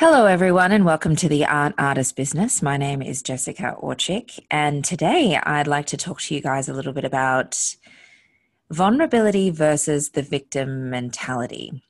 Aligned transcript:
Hello, 0.00 0.24
everyone, 0.24 0.72
and 0.72 0.86
welcome 0.86 1.14
to 1.16 1.28
the 1.28 1.44
Art 1.44 1.74
Artist 1.76 2.16
Business. 2.16 2.62
My 2.62 2.78
name 2.78 3.02
is 3.02 3.20
Jessica 3.20 3.76
Orchik, 3.82 4.40
and 4.50 4.82
today 4.82 5.38
I'd 5.42 5.66
like 5.66 5.84
to 5.88 5.98
talk 5.98 6.22
to 6.22 6.34
you 6.34 6.40
guys 6.40 6.70
a 6.70 6.72
little 6.72 6.94
bit 6.94 7.04
about 7.04 7.76
vulnerability 8.70 9.50
versus 9.50 10.12
the 10.12 10.22
victim 10.22 10.88
mentality. 10.88 11.82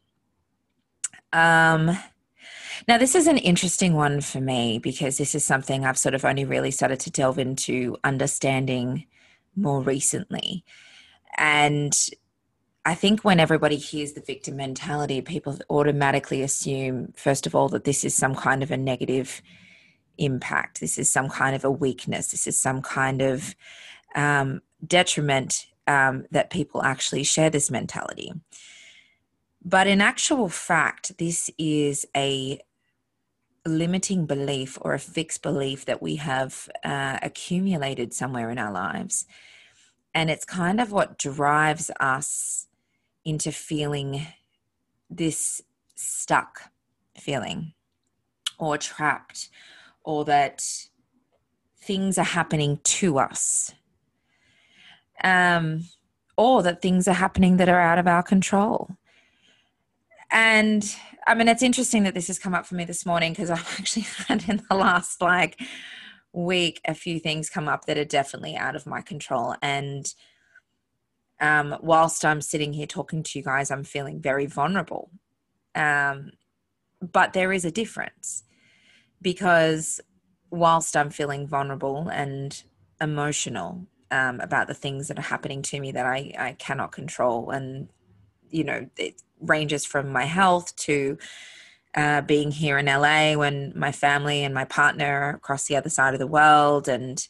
Um, 1.32 1.96
now, 2.88 2.98
this 2.98 3.14
is 3.14 3.28
an 3.28 3.38
interesting 3.38 3.94
one 3.94 4.20
for 4.20 4.40
me 4.40 4.80
because 4.80 5.16
this 5.16 5.36
is 5.36 5.44
something 5.44 5.84
I've 5.84 5.96
sort 5.96 6.16
of 6.16 6.24
only 6.24 6.44
really 6.44 6.72
started 6.72 6.98
to 6.98 7.12
delve 7.12 7.38
into 7.38 7.96
understanding 8.02 9.06
more 9.54 9.82
recently. 9.82 10.64
And 11.38 11.96
I 12.84 12.94
think 12.94 13.22
when 13.22 13.40
everybody 13.40 13.76
hears 13.76 14.12
the 14.12 14.22
victim 14.22 14.56
mentality, 14.56 15.20
people 15.20 15.58
automatically 15.68 16.42
assume, 16.42 17.12
first 17.14 17.46
of 17.46 17.54
all, 17.54 17.68
that 17.70 17.84
this 17.84 18.04
is 18.04 18.14
some 18.14 18.34
kind 18.34 18.62
of 18.62 18.70
a 18.70 18.76
negative 18.76 19.42
impact. 20.16 20.80
This 20.80 20.96
is 20.96 21.10
some 21.10 21.28
kind 21.28 21.54
of 21.54 21.64
a 21.64 21.70
weakness. 21.70 22.30
This 22.30 22.46
is 22.46 22.58
some 22.58 22.80
kind 22.80 23.20
of 23.20 23.54
um, 24.14 24.62
detriment 24.86 25.66
um, 25.86 26.24
that 26.30 26.50
people 26.50 26.82
actually 26.82 27.22
share 27.22 27.50
this 27.50 27.70
mentality. 27.70 28.32
But 29.62 29.86
in 29.86 30.00
actual 30.00 30.48
fact, 30.48 31.18
this 31.18 31.50
is 31.58 32.06
a 32.16 32.60
limiting 33.66 34.24
belief 34.24 34.78
or 34.80 34.94
a 34.94 34.98
fixed 34.98 35.42
belief 35.42 35.84
that 35.84 36.00
we 36.00 36.16
have 36.16 36.68
uh, 36.82 37.18
accumulated 37.22 38.14
somewhere 38.14 38.50
in 38.50 38.58
our 38.58 38.72
lives. 38.72 39.26
And 40.14 40.30
it's 40.30 40.46
kind 40.46 40.80
of 40.80 40.92
what 40.92 41.18
drives 41.18 41.90
us 42.00 42.66
into 43.24 43.52
feeling 43.52 44.26
this 45.08 45.62
stuck 45.94 46.70
feeling 47.16 47.72
or 48.58 48.78
trapped 48.78 49.48
or 50.04 50.24
that 50.24 50.62
things 51.80 52.18
are 52.18 52.24
happening 52.24 52.80
to 52.84 53.18
us. 53.18 53.72
Um, 55.22 55.84
or 56.36 56.62
that 56.62 56.80
things 56.80 57.06
are 57.06 57.12
happening 57.12 57.58
that 57.58 57.68
are 57.68 57.80
out 57.80 57.98
of 57.98 58.06
our 58.06 58.22
control. 58.22 58.90
And 60.30 60.84
i 61.26 61.34
mean 61.34 61.48
it's 61.48 61.62
interesting 61.62 62.04
that 62.04 62.14
this 62.14 62.28
has 62.28 62.38
come 62.38 62.54
up 62.54 62.64
for 62.64 62.76
me 62.76 62.84
this 62.86 63.04
morning 63.04 63.30
because 63.30 63.50
i've 63.50 63.58
actually 63.78 64.06
had 64.26 64.48
in 64.48 64.62
the 64.70 64.74
last 64.74 65.20
like 65.20 65.60
week 66.32 66.80
a 66.84 66.94
few 66.94 67.18
things 67.18 67.50
come 67.50 67.68
up 67.68 67.86
that 67.86 67.98
are 67.98 68.04
definitely 68.04 68.56
out 68.56 68.76
of 68.76 68.86
my 68.86 69.00
control. 69.00 69.54
And 69.62 70.12
um, 71.40 71.76
whilst 71.80 72.24
I'm 72.24 72.40
sitting 72.40 72.72
here 72.72 72.86
talking 72.86 73.22
to 73.22 73.38
you 73.38 73.44
guys, 73.44 73.70
I'm 73.70 73.84
feeling 73.84 74.20
very 74.20 74.46
vulnerable. 74.46 75.10
Um, 75.74 76.32
but 77.00 77.32
there 77.32 77.52
is 77.52 77.64
a 77.64 77.70
difference 77.70 78.44
because 79.22 80.00
whilst 80.50 80.96
I'm 80.96 81.10
feeling 81.10 81.46
vulnerable 81.46 82.08
and 82.08 82.62
emotional 83.00 83.86
um, 84.10 84.40
about 84.40 84.66
the 84.66 84.74
things 84.74 85.08
that 85.08 85.18
are 85.18 85.22
happening 85.22 85.62
to 85.62 85.80
me 85.80 85.92
that 85.92 86.04
I, 86.04 86.32
I 86.38 86.52
cannot 86.58 86.92
control, 86.92 87.50
and 87.50 87.88
you 88.50 88.64
know, 88.64 88.88
it 88.96 89.22
ranges 89.40 89.86
from 89.86 90.10
my 90.10 90.24
health 90.24 90.74
to 90.76 91.16
uh, 91.94 92.20
being 92.22 92.50
here 92.50 92.78
in 92.78 92.86
LA 92.86 93.34
when 93.34 93.72
my 93.76 93.92
family 93.92 94.44
and 94.44 94.52
my 94.52 94.64
partner 94.64 95.20
are 95.20 95.30
across 95.36 95.66
the 95.66 95.76
other 95.76 95.88
side 95.88 96.12
of 96.14 96.20
the 96.20 96.26
world, 96.26 96.88
and 96.88 97.26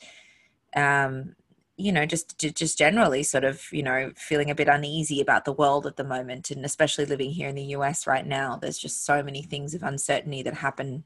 um, 0.75 1.35
you 1.81 1.93
know 1.93 2.07
just 2.07 2.39
just 2.39 2.79
generally 2.79 3.23
sort 3.23 3.45
of 3.45 3.65
you 3.73 3.83
know 3.83 4.13
feeling 4.17 4.51
a 4.51 4.55
bit 4.55 4.69
uneasy 4.69 5.21
about 5.21 5.45
the 5.45 5.53
world 5.53 5.87
at 5.87 5.97
the 5.97 6.05
moment 6.05 6.51
and 6.51 6.65
especially 6.65 7.07
living 7.07 7.31
here 7.31 7.49
in 7.49 7.55
the 7.55 7.75
US 7.77 8.07
right 8.07 8.27
now 8.27 8.57
there's 8.57 8.79
just 8.79 9.05
so 9.05 9.23
many 9.23 9.43
things 9.43 9.75
of 9.75 9.83
uncertainty 9.83 10.43
that 10.43 10.55
happen 10.55 11.05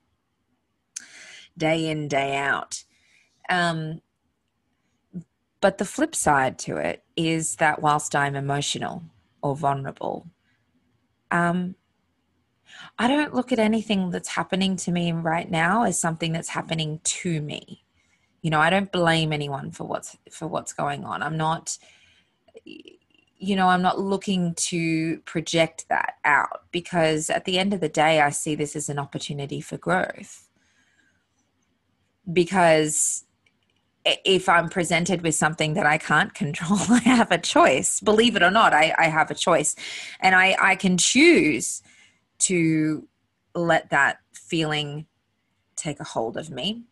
day 1.56 1.88
in 1.88 2.08
day 2.08 2.36
out. 2.36 2.84
Um, 3.48 4.00
but 5.60 5.78
the 5.78 5.84
flip 5.84 6.14
side 6.14 6.58
to 6.60 6.76
it 6.76 7.04
is 7.16 7.56
that 7.56 7.80
whilst 7.80 8.14
I'm 8.16 8.34
emotional 8.34 9.02
or 9.42 9.54
vulnerable 9.56 10.28
um, 11.30 11.74
I 12.98 13.08
don't 13.08 13.34
look 13.34 13.52
at 13.52 13.58
anything 13.58 14.10
that's 14.10 14.28
happening 14.28 14.76
to 14.76 14.92
me 14.92 15.12
right 15.12 15.50
now 15.50 15.84
as 15.84 15.98
something 15.98 16.32
that's 16.32 16.48
happening 16.48 17.00
to 17.02 17.40
me 17.40 17.83
you 18.44 18.50
know 18.50 18.60
i 18.60 18.68
don't 18.68 18.92
blame 18.92 19.32
anyone 19.32 19.70
for 19.70 19.84
what's 19.84 20.16
for 20.30 20.46
what's 20.46 20.74
going 20.74 21.02
on. 21.02 21.22
I'm 21.22 21.38
not 21.38 21.76
you 22.64 23.56
know 23.56 23.68
i'm 23.68 23.82
not 23.82 23.98
looking 23.98 24.54
to 24.54 25.18
project 25.20 25.86
that 25.88 26.14
out 26.24 26.64
because 26.70 27.30
at 27.30 27.46
the 27.46 27.58
end 27.58 27.72
of 27.72 27.80
the 27.80 27.88
day 27.88 28.20
i 28.20 28.30
see 28.30 28.54
this 28.54 28.76
as 28.76 28.88
an 28.88 28.98
opportunity 28.98 29.60
for 29.60 29.78
growth. 29.78 30.48
Because 32.30 33.24
if 34.04 34.46
i'm 34.48 34.68
presented 34.68 35.22
with 35.22 35.34
something 35.34 35.72
that 35.72 35.86
i 35.86 35.96
can't 35.96 36.34
control 36.42 36.78
i 36.90 36.98
have 36.98 37.32
a 37.32 37.38
choice. 37.38 37.98
Believe 38.00 38.36
it 38.36 38.42
or 38.42 38.50
not 38.50 38.74
i, 38.74 38.94
I 38.98 39.08
have 39.08 39.30
a 39.30 39.34
choice. 39.34 39.74
And 40.20 40.34
i 40.34 40.54
i 40.60 40.76
can 40.76 40.98
choose 40.98 41.82
to 42.40 43.08
let 43.54 43.88
that 43.88 44.18
feeling 44.34 45.06
take 45.76 45.98
a 45.98 46.04
hold 46.04 46.36
of 46.36 46.50
me 46.50 46.84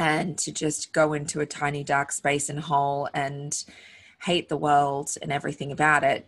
and 0.00 0.38
to 0.38 0.50
just 0.50 0.94
go 0.94 1.12
into 1.12 1.40
a 1.40 1.46
tiny 1.46 1.84
dark 1.84 2.10
space 2.10 2.48
and 2.48 2.58
hole 2.58 3.06
and 3.12 3.64
hate 4.22 4.48
the 4.48 4.56
world 4.56 5.14
and 5.20 5.30
everything 5.30 5.70
about 5.70 6.02
it. 6.02 6.26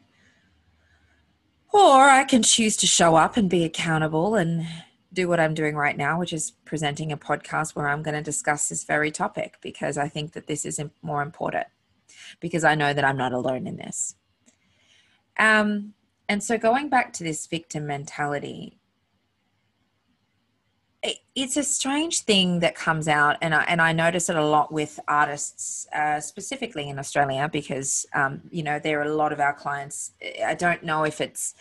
Or 1.73 2.03
I 2.03 2.25
can 2.25 2.43
choose 2.43 2.77
to 2.77 2.87
show 2.87 3.17
up 3.17 3.39
and 3.39 3.49
be 3.49 3.65
accountable 3.65 4.35
and 4.35 4.67
do 5.11 5.27
what 5.27 5.41
I'm 5.41 5.55
doing 5.55 5.75
right 5.75 5.97
now, 5.97 6.19
which 6.19 6.35
is 6.35 6.53
presenting 6.67 7.13
a 7.13 7.17
podcast 7.17 7.75
where 7.75 7.89
I'm 7.89 8.03
going 8.03 8.15
to 8.15 8.23
discuss 8.23 8.69
this 8.69 8.85
very 8.85 9.11
topic 9.11 9.57
because 9.63 9.97
I 9.97 10.07
think 10.07 10.33
that 10.33 10.47
this 10.47 10.67
is 10.67 10.79
more 11.01 11.23
important 11.23 11.67
because 12.41 12.65
I 12.65 12.75
know 12.75 12.93
that 12.93 13.05
I'm 13.07 13.17
not 13.17 13.33
alone 13.33 13.67
in 13.67 13.77
this. 13.77 14.17
Um, 15.39 15.95
and 16.29 16.43
so 16.43 16.59
going 16.59 16.91
back 16.91 17.15
to 17.15 17.25
this 17.25 17.47
victim 17.47 17.87
mentality, 17.87 18.82
it's 21.35 21.57
a 21.57 21.65
strange 21.65 22.21
thing 22.21 22.61
that 22.61 22.75
comes 22.75 23.09
out, 23.09 23.37
and 23.43 23.55
I, 23.55 23.63
and 23.65 23.83
I 23.83 23.93
notice 23.93 24.29
it 24.29 24.37
a 24.37 24.45
lot 24.45 24.73
with 24.73 25.01
artists, 25.09 25.87
uh, 25.93 26.21
specifically 26.21 26.89
in 26.89 26.99
Australia, 26.99 27.49
because 27.53 28.07
um, 28.15 28.43
you 28.51 28.63
know 28.63 28.79
there 28.79 29.01
are 29.01 29.05
a 29.05 29.15
lot 29.15 29.33
of 29.33 29.41
our 29.41 29.53
clients. 29.53 30.13
I 30.45 30.55
don't 30.55 30.85
know 30.85 31.05
if 31.05 31.21
it's 31.21 31.55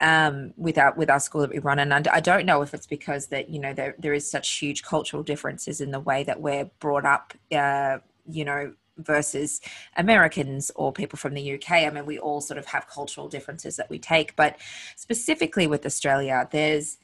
um, 0.00 0.54
with 0.56 0.76
our 0.78 0.92
with 0.94 1.08
our 1.08 1.20
school 1.20 1.42
that 1.42 1.50
we 1.50 1.60
run, 1.60 1.78
and 1.78 1.92
I 2.08 2.20
don't 2.20 2.46
know 2.46 2.62
if 2.62 2.74
it's 2.74 2.86
because 2.86 3.28
that 3.28 3.48
you 3.48 3.60
know 3.60 3.74
there 3.74 3.94
there 3.98 4.14
is 4.14 4.28
such 4.28 4.58
huge 4.58 4.82
cultural 4.82 5.22
differences 5.22 5.80
in 5.80 5.92
the 5.92 6.00
way 6.00 6.24
that 6.24 6.40
we're 6.40 6.70
brought 6.80 7.04
up. 7.04 7.34
Uh, 7.52 7.98
you 8.26 8.42
know, 8.42 8.72
versus 8.96 9.60
Americans 9.96 10.70
or 10.76 10.92
people 10.92 11.18
from 11.18 11.34
the 11.34 11.54
UK. 11.54 11.72
I 11.72 11.90
mean, 11.90 12.06
we 12.06 12.18
all 12.18 12.40
sort 12.40 12.56
of 12.56 12.64
have 12.66 12.88
cultural 12.88 13.28
differences 13.28 13.76
that 13.76 13.90
we 13.90 13.98
take, 13.98 14.34
but 14.34 14.56
specifically 14.96 15.66
with 15.66 15.84
Australia, 15.84 16.48
there's 16.50 16.96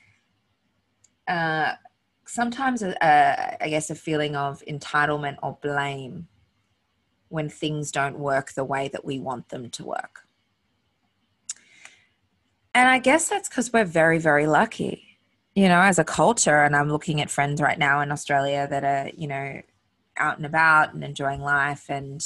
uh, 1.30 1.76
sometimes 2.26 2.82
a, 2.82 2.94
a, 3.00 3.64
I 3.64 3.68
guess 3.68 3.88
a 3.88 3.94
feeling 3.94 4.34
of 4.34 4.62
entitlement 4.68 5.36
or 5.42 5.58
blame 5.62 6.26
when 7.28 7.48
things 7.48 7.92
don't 7.92 8.18
work 8.18 8.52
the 8.52 8.64
way 8.64 8.88
that 8.88 9.04
we 9.04 9.20
want 9.20 9.48
them 9.48 9.70
to 9.70 9.84
work. 9.84 10.26
And 12.74 12.88
I 12.88 12.98
guess 12.98 13.28
that's 13.28 13.48
because 13.48 13.72
we're 13.72 13.84
very, 13.84 14.18
very 14.18 14.46
lucky, 14.46 15.18
you 15.54 15.68
know, 15.68 15.80
as 15.80 15.98
a 15.98 16.04
culture. 16.04 16.64
And 16.64 16.74
I'm 16.74 16.90
looking 16.90 17.20
at 17.20 17.30
friends 17.30 17.60
right 17.60 17.78
now 17.78 18.00
in 18.00 18.10
Australia 18.10 18.66
that 18.68 18.84
are, 18.84 19.10
you 19.16 19.28
know, 19.28 19.62
out 20.16 20.36
and 20.36 20.46
about 20.46 20.94
and 20.94 21.04
enjoying 21.04 21.40
life. 21.40 21.86
And 21.88 22.20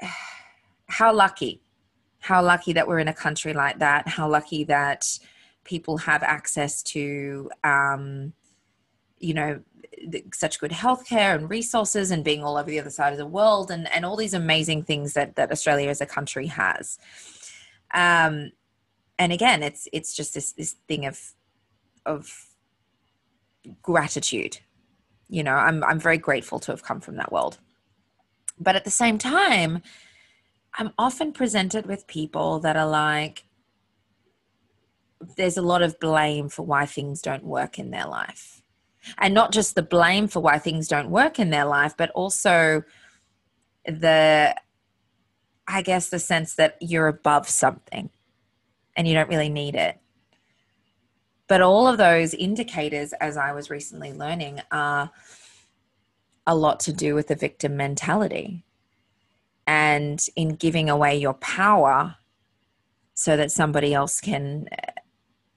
how 0.86 1.14
lucky, 1.14 1.62
how 2.20 2.42
lucky 2.42 2.74
that 2.74 2.86
we're 2.86 2.98
in 2.98 3.08
a 3.08 3.14
country 3.14 3.54
like 3.54 3.78
that. 3.78 4.06
How 4.06 4.28
lucky 4.28 4.64
that 4.64 5.18
people 5.64 5.98
have 5.98 6.22
access 6.22 6.82
to, 6.82 7.50
um, 7.62 8.32
you 9.18 9.34
know, 9.34 9.60
such 10.32 10.60
good 10.60 10.70
healthcare 10.70 11.34
and 11.34 11.48
resources 11.48 12.10
and 12.10 12.24
being 12.24 12.42
all 12.42 12.56
over 12.56 12.70
the 12.70 12.80
other 12.80 12.90
side 12.90 13.12
of 13.12 13.18
the 13.18 13.26
world 13.26 13.70
and, 13.70 13.90
and 13.92 14.04
all 14.04 14.16
these 14.16 14.34
amazing 14.34 14.82
things 14.82 15.14
that, 15.14 15.36
that 15.36 15.50
Australia 15.50 15.88
as 15.88 16.00
a 16.00 16.06
country 16.06 16.46
has. 16.46 16.98
Um, 17.92 18.52
and 19.18 19.32
again, 19.32 19.62
it's, 19.62 19.88
it's 19.92 20.14
just 20.14 20.34
this, 20.34 20.52
this 20.52 20.74
thing 20.88 21.06
of, 21.06 21.20
of 22.04 22.48
gratitude. 23.82 24.58
You 25.28 25.42
know, 25.42 25.54
I'm, 25.54 25.82
I'm 25.84 26.00
very 26.00 26.18
grateful 26.18 26.58
to 26.60 26.72
have 26.72 26.82
come 26.82 27.00
from 27.00 27.16
that 27.16 27.32
world. 27.32 27.58
But 28.58 28.76
at 28.76 28.84
the 28.84 28.90
same 28.90 29.18
time, 29.18 29.82
I'm 30.76 30.92
often 30.98 31.32
presented 31.32 31.86
with 31.86 32.06
people 32.06 32.58
that 32.60 32.76
are 32.76 32.88
like, 32.88 33.44
there's 35.36 35.56
a 35.56 35.62
lot 35.62 35.82
of 35.82 35.98
blame 36.00 36.48
for 36.48 36.64
why 36.64 36.86
things 36.86 37.20
don't 37.20 37.44
work 37.44 37.78
in 37.78 37.90
their 37.90 38.06
life. 38.06 38.62
And 39.18 39.34
not 39.34 39.52
just 39.52 39.74
the 39.74 39.82
blame 39.82 40.28
for 40.28 40.40
why 40.40 40.58
things 40.58 40.88
don't 40.88 41.10
work 41.10 41.38
in 41.38 41.50
their 41.50 41.66
life, 41.66 41.94
but 41.96 42.10
also 42.10 42.82
the, 43.86 44.56
I 45.68 45.82
guess, 45.82 46.08
the 46.08 46.18
sense 46.18 46.54
that 46.54 46.76
you're 46.80 47.08
above 47.08 47.48
something 47.48 48.10
and 48.96 49.06
you 49.06 49.14
don't 49.14 49.28
really 49.28 49.50
need 49.50 49.74
it. 49.74 49.98
But 51.46 51.60
all 51.60 51.86
of 51.86 51.98
those 51.98 52.32
indicators, 52.32 53.12
as 53.14 53.36
I 53.36 53.52
was 53.52 53.68
recently 53.68 54.12
learning, 54.12 54.60
are 54.70 55.10
a 56.46 56.54
lot 56.54 56.80
to 56.80 56.92
do 56.92 57.14
with 57.14 57.28
the 57.28 57.34
victim 57.34 57.76
mentality 57.76 58.64
and 59.66 60.24
in 60.36 60.54
giving 60.54 60.88
away 60.88 61.16
your 61.16 61.34
power 61.34 62.16
so 63.14 63.36
that 63.36 63.52
somebody 63.52 63.94
else 63.94 64.20
can 64.20 64.66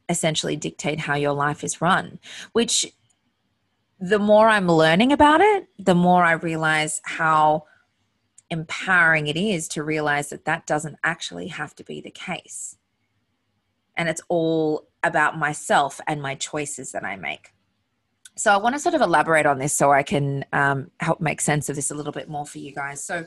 essentially 0.10 0.56
dictate 0.56 1.00
how 1.00 1.16
your 1.16 1.34
life 1.34 1.64
is 1.64 1.82
run, 1.82 2.20
which 2.54 2.86
the 4.00 4.20
more 4.20 4.48
I'm 4.48 4.68
learning 4.68 5.12
about 5.12 5.42
it, 5.42 5.68
the 5.80 5.96
more 5.96 6.24
I 6.24 6.34
realize 6.34 7.02
how 7.04 7.66
empowering 8.50 9.28
it 9.28 9.36
is 9.36 9.68
to 9.70 9.84
realize 9.84 10.30
that 10.30 10.46
that 10.46 10.66
doesn't 10.66 10.98
actually 11.04 11.48
have 11.48 11.76
to 11.76 11.84
be 11.84 12.00
the 12.00 12.12
case. 12.12 12.78
And 13.96 14.08
it's 14.08 14.22
all 14.30 14.88
about 15.04 15.38
myself 15.38 16.00
and 16.08 16.22
my 16.22 16.36
choices 16.36 16.92
that 16.92 17.04
I 17.04 17.16
make. 17.16 17.54
So 18.36 18.54
I 18.54 18.58
want 18.58 18.76
to 18.76 18.80
sort 18.80 18.94
of 18.94 19.02
elaborate 19.02 19.48
on 19.48 19.58
this 19.58 19.74
so 19.74 19.92
I 19.92 20.04
can 20.04 20.46
um, 20.54 20.92
help 21.00 21.20
make 21.20 21.42
sense 21.42 21.70
of 21.70 21.76
this 21.76 21.90
a 21.90 21.96
little 21.96 22.12
bit 22.12 22.30
more 22.30 22.46
for 22.46 22.60
you 22.60 22.72
guys. 22.72 23.04
So 23.04 23.26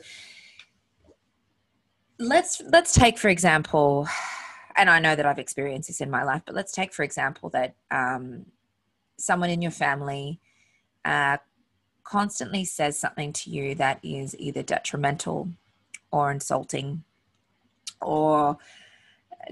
let's 2.17 2.61
let's 2.71 2.93
take 2.93 3.17
for 3.17 3.27
example, 3.27 4.07
and 4.75 4.89
I 4.89 4.99
know 4.99 5.15
that 5.15 5.25
I've 5.25 5.39
experienced 5.39 5.89
this 5.89 6.01
in 6.01 6.09
my 6.09 6.23
life, 6.23 6.41
but 6.45 6.55
let's 6.55 6.71
take 6.71 6.93
for 6.93 7.03
example 7.03 7.49
that 7.49 7.75
um, 7.89 8.45
someone 9.17 9.49
in 9.49 9.61
your 9.61 9.71
family 9.71 10.39
uh, 11.05 11.37
constantly 12.03 12.65
says 12.65 12.99
something 12.99 13.33
to 13.33 13.49
you 13.49 13.75
that 13.75 13.99
is 14.03 14.35
either 14.37 14.63
detrimental 14.63 15.49
or 16.11 16.31
insulting 16.31 17.03
or 18.01 18.57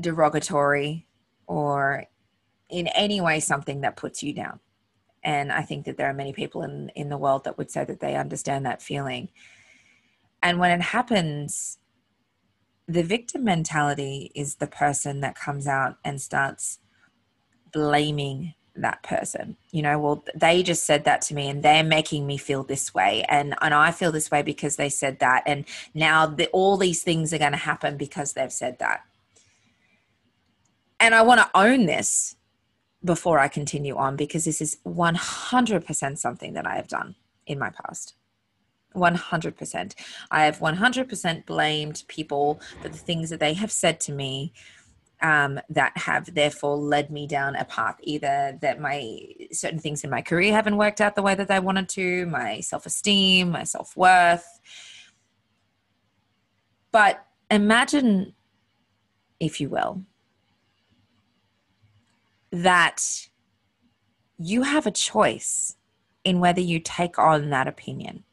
derogatory 0.02 1.08
or 1.48 2.06
in 2.70 2.88
any 2.88 3.20
way 3.22 3.40
something 3.40 3.82
that 3.82 3.96
puts 3.96 4.22
you 4.22 4.34
down. 4.34 4.60
And 5.24 5.52
I 5.52 5.64
think 5.64 5.86
that 5.86 5.98
there 5.98 6.10
are 6.10 6.14
many 6.14 6.34
people 6.34 6.64
in, 6.64 6.90
in 6.96 7.10
the 7.10 7.18
world 7.18 7.44
that 7.44 7.58
would 7.58 7.72
say 7.72 7.84
that 7.84 8.00
they 8.00 8.16
understand 8.16 8.66
that 8.66 8.82
feeling. 8.82 9.30
And 10.42 10.60
when 10.60 10.72
it 10.72 10.82
happens, 10.82 11.79
the 12.90 13.04
victim 13.04 13.44
mentality 13.44 14.32
is 14.34 14.56
the 14.56 14.68
person 14.68 15.22
that 15.22 15.36
comes 15.36 15.68
out 15.68 15.98
and 16.04 16.20
starts 16.20 16.80
blaming 17.72 18.56
that 18.76 19.04
person. 19.04 19.58
You 19.72 19.84
know 19.84 20.00
well 20.00 20.24
they 20.34 20.64
just 20.64 20.86
said 20.86 21.04
that 21.04 21.22
to 21.24 21.36
me 21.36 21.50
and 21.50 21.62
they're 21.62 21.84
making 21.84 22.26
me 22.26 22.38
feel 22.38 22.64
this 22.64 22.94
way 22.94 23.24
and 23.30 23.54
and 23.62 23.74
i 23.74 23.92
feel 23.92 24.12
this 24.12 24.32
way 24.32 24.42
because 24.42 24.78
they 24.78 24.90
said 24.90 25.20
that 25.20 25.44
and 25.46 25.66
now 25.94 26.26
the, 26.26 26.48
all 26.48 26.78
these 26.78 27.04
things 27.04 27.32
are 27.34 27.38
going 27.38 27.52
to 27.52 27.58
happen 27.58 27.96
because 27.96 28.34
they've 28.34 28.52
said 28.52 28.80
that. 28.80 29.02
And 31.00 31.14
i 31.14 31.22
want 31.22 31.42
to 31.42 31.50
own 31.54 31.86
this 31.86 32.36
before 33.04 33.38
i 33.40 33.48
continue 33.48 33.96
on 33.96 34.16
because 34.16 34.46
this 34.46 34.62
is 34.62 34.78
100% 34.86 36.18
something 36.18 36.54
that 36.54 36.66
i 36.66 36.76
have 36.76 36.88
done 36.88 37.16
in 37.46 37.60
my 37.60 37.70
past 37.70 38.16
100% 38.96 39.96
i 40.32 40.46
have 40.46 40.60
100% 40.60 41.46
blamed 41.46 42.04
people 42.08 42.60
for 42.82 42.90
the 42.90 42.98
things 42.98 43.30
that 43.30 43.40
they 43.40 43.54
have 43.54 43.72
said 43.72 44.00
to 44.00 44.12
me 44.12 44.52
um, 45.22 45.60
that 45.70 45.98
have 45.98 46.34
therefore 46.34 46.78
led 46.78 47.12
me 47.12 47.28
down 47.28 47.56
a 47.56 47.66
path 47.66 47.98
either 48.04 48.58
that 48.62 48.80
my 48.80 49.20
certain 49.52 49.80
things 49.80 50.04
in 50.04 50.10
my 50.10 50.22
career 50.22 50.54
haven't 50.54 50.78
worked 50.78 51.02
out 51.02 51.16
the 51.16 51.22
way 51.22 51.36
that 51.36 51.52
I 51.52 51.60
wanted 51.60 51.90
to, 51.90 52.26
my 52.28 52.62
self 52.62 52.86
esteem, 52.86 53.52
my 53.52 53.64
self 53.64 53.98
worth. 53.98 54.60
But 56.92 57.26
imagine, 57.52 58.34
if 59.40 59.60
you 59.60 59.70
will, 59.70 60.04
that 62.52 63.28
you 64.38 64.64
have 64.64 64.88
a 64.88 64.92
choice 64.92 65.76
in 66.24 66.40
whether 66.40 66.62
you 66.62 66.80
take 66.80 67.20
on 67.20 67.50
that 67.50 67.68
opinion. 67.68 68.24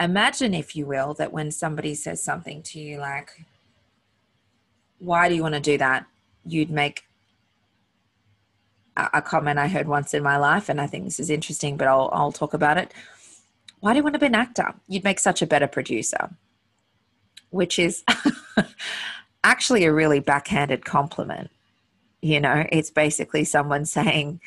Imagine, 0.00 0.54
if 0.54 0.74
you 0.74 0.86
will, 0.86 1.12
that 1.14 1.32
when 1.32 1.50
somebody 1.50 1.94
says 1.94 2.22
something 2.22 2.62
to 2.64 2.80
you 2.80 2.98
like, 2.98 3.44
why 4.98 5.28
do 5.28 5.34
you 5.34 5.42
want 5.42 5.54
to 5.54 5.60
do 5.60 5.76
that? 5.78 6.06
You'd 6.46 6.70
make 6.70 7.04
a, 8.96 9.22
comment 9.22 9.58
I 9.58 9.68
heard 9.68 9.86
once 9.86 10.14
in 10.14 10.22
my 10.22 10.36
life, 10.36 10.68
and 10.68 10.80
I 10.80 10.86
think 10.86 11.04
this 11.04 11.20
is 11.20 11.30
interesting, 11.30 11.76
but 11.76 11.86
I'll, 11.86 12.08
I'll 12.12 12.32
talk 12.32 12.54
about 12.54 12.78
it. 12.78 12.92
Why 13.80 13.92
do 13.92 13.98
you 13.98 14.02
want 14.02 14.14
to 14.14 14.18
be 14.18 14.26
an 14.26 14.34
actor? 14.34 14.74
You'd 14.88 15.04
make 15.04 15.18
such 15.18 15.42
a 15.42 15.46
better 15.46 15.66
producer, 15.66 16.30
which 17.50 17.78
is 17.78 18.02
actually 19.44 19.84
a 19.84 19.92
really 19.92 20.20
backhanded 20.20 20.84
compliment. 20.84 21.50
You 22.22 22.40
know, 22.40 22.66
it's 22.70 22.90
basically 22.90 23.44
someone 23.44 23.86
saying, 23.86 24.40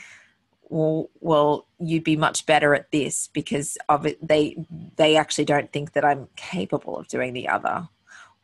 well, 0.73 1.09
well, 1.19 1.67
you'd 1.77 2.03
be 2.03 2.15
much 2.15 2.47
better 2.47 2.73
at 2.73 2.91
this 2.91 3.29
because 3.31 3.77
of 3.89 4.07
it. 4.07 4.27
They 4.27 4.57
they 4.95 5.15
actually 5.17 5.45
don't 5.45 5.71
think 5.71 5.93
that 5.93 6.03
I'm 6.03 6.27
capable 6.35 6.97
of 6.97 7.07
doing 7.07 7.33
the 7.33 7.47
other. 7.47 7.87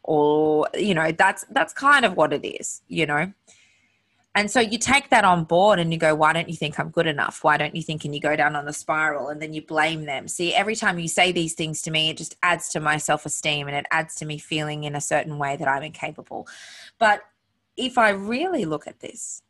Or 0.04 0.68
you 0.76 0.94
know 0.94 1.12
that's 1.12 1.44
that's 1.50 1.74
kind 1.74 2.06
of 2.06 2.16
what 2.16 2.31
it 2.31 2.46
is 2.46 2.81
you 2.88 3.06
know? 3.08 3.34
And 4.36 4.50
so 4.52 4.60
you 4.60 4.78
take 4.78 5.10
that 5.10 5.26
on 5.26 5.44
board 5.44 5.80
and 5.80 5.92
you 5.92 5.98
go 5.98 6.14
why 6.14 6.34
don't 6.34 6.50
you 6.50 6.56
think 6.56 6.80
i'm 6.80 6.92
good 6.92 7.08
enough? 7.08 7.44
Why 7.44 7.58
don't 7.58 7.76
you 7.76 7.81
think 7.81 8.06
and 8.06 8.14
you 8.14 8.22
go 8.22 8.36
down 8.36 8.56
on 8.56 8.66
the 8.66 8.74
spiral 8.74 9.30
and 9.30 9.42
then 9.42 9.54
you 9.54 9.64
blame 9.64 10.06
them. 10.06 10.28
See 10.28 10.54
every 10.54 10.75
time 10.75 11.00
you 11.00 11.08
say 11.08 11.32
these 11.32 11.56
things 11.56 11.82
to 11.84 11.92
me 11.92 12.12
it 12.12 12.18
just 12.18 12.36
adds 12.44 12.70
to 12.70 12.80
my 12.80 12.98
self-esteem 12.98 13.68
and 13.68 13.75
it 13.75 13.88
adds 13.90 14.14
to 14.16 14.25
me 14.25 14.38
feeling 14.38 14.84
in 14.84 14.96
a 14.96 15.02
certain 15.02 15.40
way 15.40 15.58
that 15.58 15.68
i'm 15.68 15.84
incapable. 15.84 16.48
But 17.00 17.22
if 17.75 17.98
i 17.98 18.10
really 18.12 18.66
look 18.66 18.86
at 18.86 19.00
this 19.00 19.42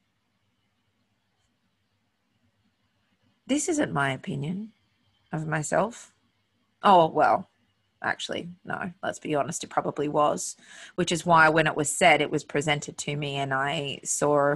this 3.49 3.67
isn't 3.67 3.91
my 3.91 4.11
opinion 4.13 4.71
of 5.31 5.47
myself. 5.47 6.13
Oh 6.81 7.07
well 7.07 7.47
actually 8.01 8.47
no 8.63 8.93
let's 9.03 9.19
be 9.19 9.35
honest 9.35 9.61
it 9.61 9.69
probably 9.69 10.07
was 10.07 10.55
which 10.95 11.11
is 11.11 11.25
why 11.25 11.49
when 11.49 11.67
it 11.67 11.75
was 11.75 11.91
said 11.91 12.21
it 12.21 12.31
was 12.31 12.45
presented 12.45 12.97
to 12.97 13.17
me 13.17 13.35
and 13.35 13.53
i 13.53 13.99
saw 14.05 14.55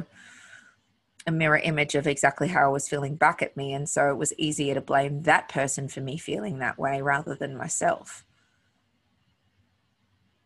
a 1.25 1.31
mirror 1.31 1.57
image 1.57 1.95
of 1.95 2.07
exactly 2.07 2.47
how 2.47 2.65
i 2.65 2.67
was 2.71 2.89
feeling 2.89 3.15
back 3.15 3.41
at 3.41 3.55
me. 3.55 3.73
And 3.73 3.87
so 3.87 4.09
it 4.09 4.17
was 4.17 4.33
easier 4.37 4.73
to 4.73 4.81
blame 4.81 5.23
that 5.23 5.49
person 5.49 5.87
for 5.87 6.01
me 6.01 6.17
feeling 6.17 6.59
that 6.59 6.77
way 6.77 7.01
rather 7.01 7.35
than 7.35 7.57
myself. 7.57 8.25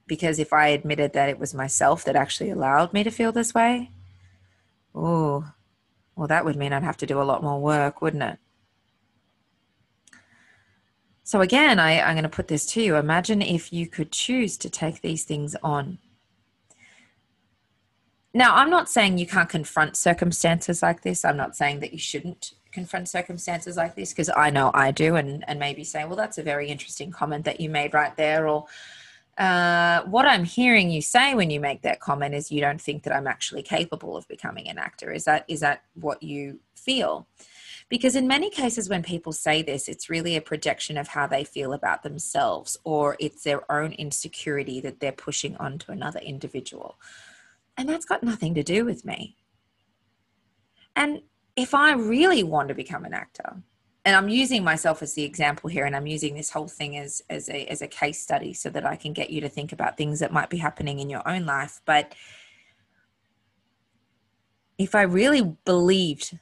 Because 0.06 0.40
if 0.40 0.54
i 0.54 0.68
admitted 0.68 1.14
that 1.14 1.30
it 1.30 1.40
was 1.40 1.54
myself 1.54 2.06
that 2.06 2.16
actually 2.16 2.50
allowed 2.50 2.94
me 2.94 3.04
to 3.04 3.12
feel 3.12 3.32
this 3.32 3.54
way 3.54 3.92
oh 4.96 5.52
well 6.18 6.28
that 6.28 6.44
would 6.44 6.58
mean 6.58 6.74
i'd 6.74 6.84
have 6.84 6.98
to 6.98 7.06
do 7.06 7.22
a 7.22 7.24
lot 7.24 7.42
more 7.42 7.62
work 7.62 8.02
wouldn't 8.02 8.24
it 8.24 8.38
so, 11.28 11.42
again, 11.42 11.78
I, 11.78 12.00
I'm 12.00 12.14
going 12.14 12.24
to 12.24 12.30
put 12.30 12.48
this 12.48 12.66
to 12.68 12.82
you. 12.82 12.96
Imagine 12.96 13.42
if 13.42 13.74
you 13.74 13.86
could 13.86 14.14
choose 14.14 14.56
to 14.60 14.70
take 14.70 15.02
these 15.02 15.26
things 15.26 15.58
on. 15.62 15.98
Now, 18.34 18.56
I'm 18.56 18.70
not 18.70 18.90
saying 18.90 19.18
you 19.18 19.28
can't 19.28 19.50
confront 19.50 19.98
circumstances 19.98 20.82
like 20.82 21.02
this. 21.02 21.26
I'm 21.26 21.36
not 21.36 21.58
saying 21.58 21.82
that 21.82 21.92
you 21.92 22.00
shouldn't 22.00 22.54
confront 22.72 23.10
circumstances 23.10 23.76
like 23.76 23.94
this 23.94 24.14
because 24.14 24.30
I 24.38 24.52
know 24.52 24.72
I 24.74 24.92
do, 24.92 25.18
and, 25.18 25.44
and 25.50 25.60
maybe 25.60 25.84
say, 25.84 26.06
well, 26.06 26.16
that's 26.16 26.38
a 26.38 26.44
very 26.44 26.70
interesting 26.70 27.12
comment 27.12 27.44
that 27.44 27.60
you 27.60 27.70
made 27.70 27.94
right 27.94 28.16
there. 28.16 28.48
Or 28.48 28.64
uh, 29.38 30.02
what 30.06 30.26
I'm 30.26 30.44
hearing 30.44 30.90
you 30.90 31.02
say 31.02 31.36
when 31.36 31.52
you 31.52 31.60
make 31.60 31.84
that 31.84 32.00
comment 32.00 32.34
is 32.34 32.52
you 32.52 32.62
don't 32.62 32.82
think 32.82 33.04
that 33.04 33.16
I'm 33.16 33.28
actually 33.28 33.62
capable 33.62 34.18
of 34.18 34.28
becoming 34.28 34.68
an 34.68 34.80
actor. 34.80 35.12
Is 35.12 35.26
that 35.26 35.46
is 35.48 35.60
that 35.60 35.84
what 35.94 36.24
you 36.24 36.60
feel? 36.76 37.28
Because 37.90 38.16
in 38.16 38.28
many 38.28 38.50
cases, 38.50 38.90
when 38.90 39.04
people 39.04 39.32
say 39.32 39.62
this, 39.62 39.88
it's 39.88 40.10
really 40.10 40.36
a 40.36 40.42
projection 40.42 40.98
of 40.98 41.10
how 41.10 41.26
they 41.26 41.44
feel 41.44 41.72
about 41.72 42.04
themselves, 42.04 42.78
or 42.84 43.16
it's 43.20 43.44
their 43.44 43.72
own 43.72 43.94
insecurity 43.94 44.82
that 44.82 45.00
they're 45.00 45.12
pushing 45.14 45.56
onto 45.58 45.92
another 45.92 46.20
individual. 46.20 46.98
And 47.78 47.88
that's 47.88 48.06
got 48.06 48.24
nothing 48.24 48.56
to 48.56 48.64
do 48.64 48.84
with 48.84 49.06
me. 49.06 49.38
And 50.96 51.22
if 51.56 51.74
I 51.74 51.94
really 51.94 52.44
want 52.44 52.70
to 52.70 52.76
become 52.76 53.06
an 53.06 53.14
actor, 53.14 53.62
and 54.08 54.16
I'm 54.16 54.30
using 54.30 54.64
myself 54.64 55.04
as 55.04 55.16
the 55.16 55.24
example 55.26 55.70
here, 55.70 55.84
and 55.84 55.94
I'm 55.94 56.08
using 56.08 56.34
this 56.34 56.50
whole 56.50 56.70
thing 56.70 56.96
as 56.96 57.22
as 57.30 57.50
a 57.50 57.66
as 57.66 57.82
a 57.82 57.90
case 57.90 58.22
study 58.22 58.54
so 58.54 58.70
that 58.70 58.86
I 58.86 58.96
can 58.96 59.12
get 59.12 59.32
you 59.32 59.42
to 59.42 59.50
think 59.50 59.74
about 59.74 59.98
things 59.98 60.22
that 60.22 60.32
might 60.32 60.50
be 60.50 60.56
happening 60.56 61.00
in 61.00 61.10
your 61.10 61.28
own 61.28 61.46
life. 61.46 61.82
But 61.84 62.16
if 64.78 64.96
I 64.96 65.02
really 65.02 65.58
believed 65.66 66.40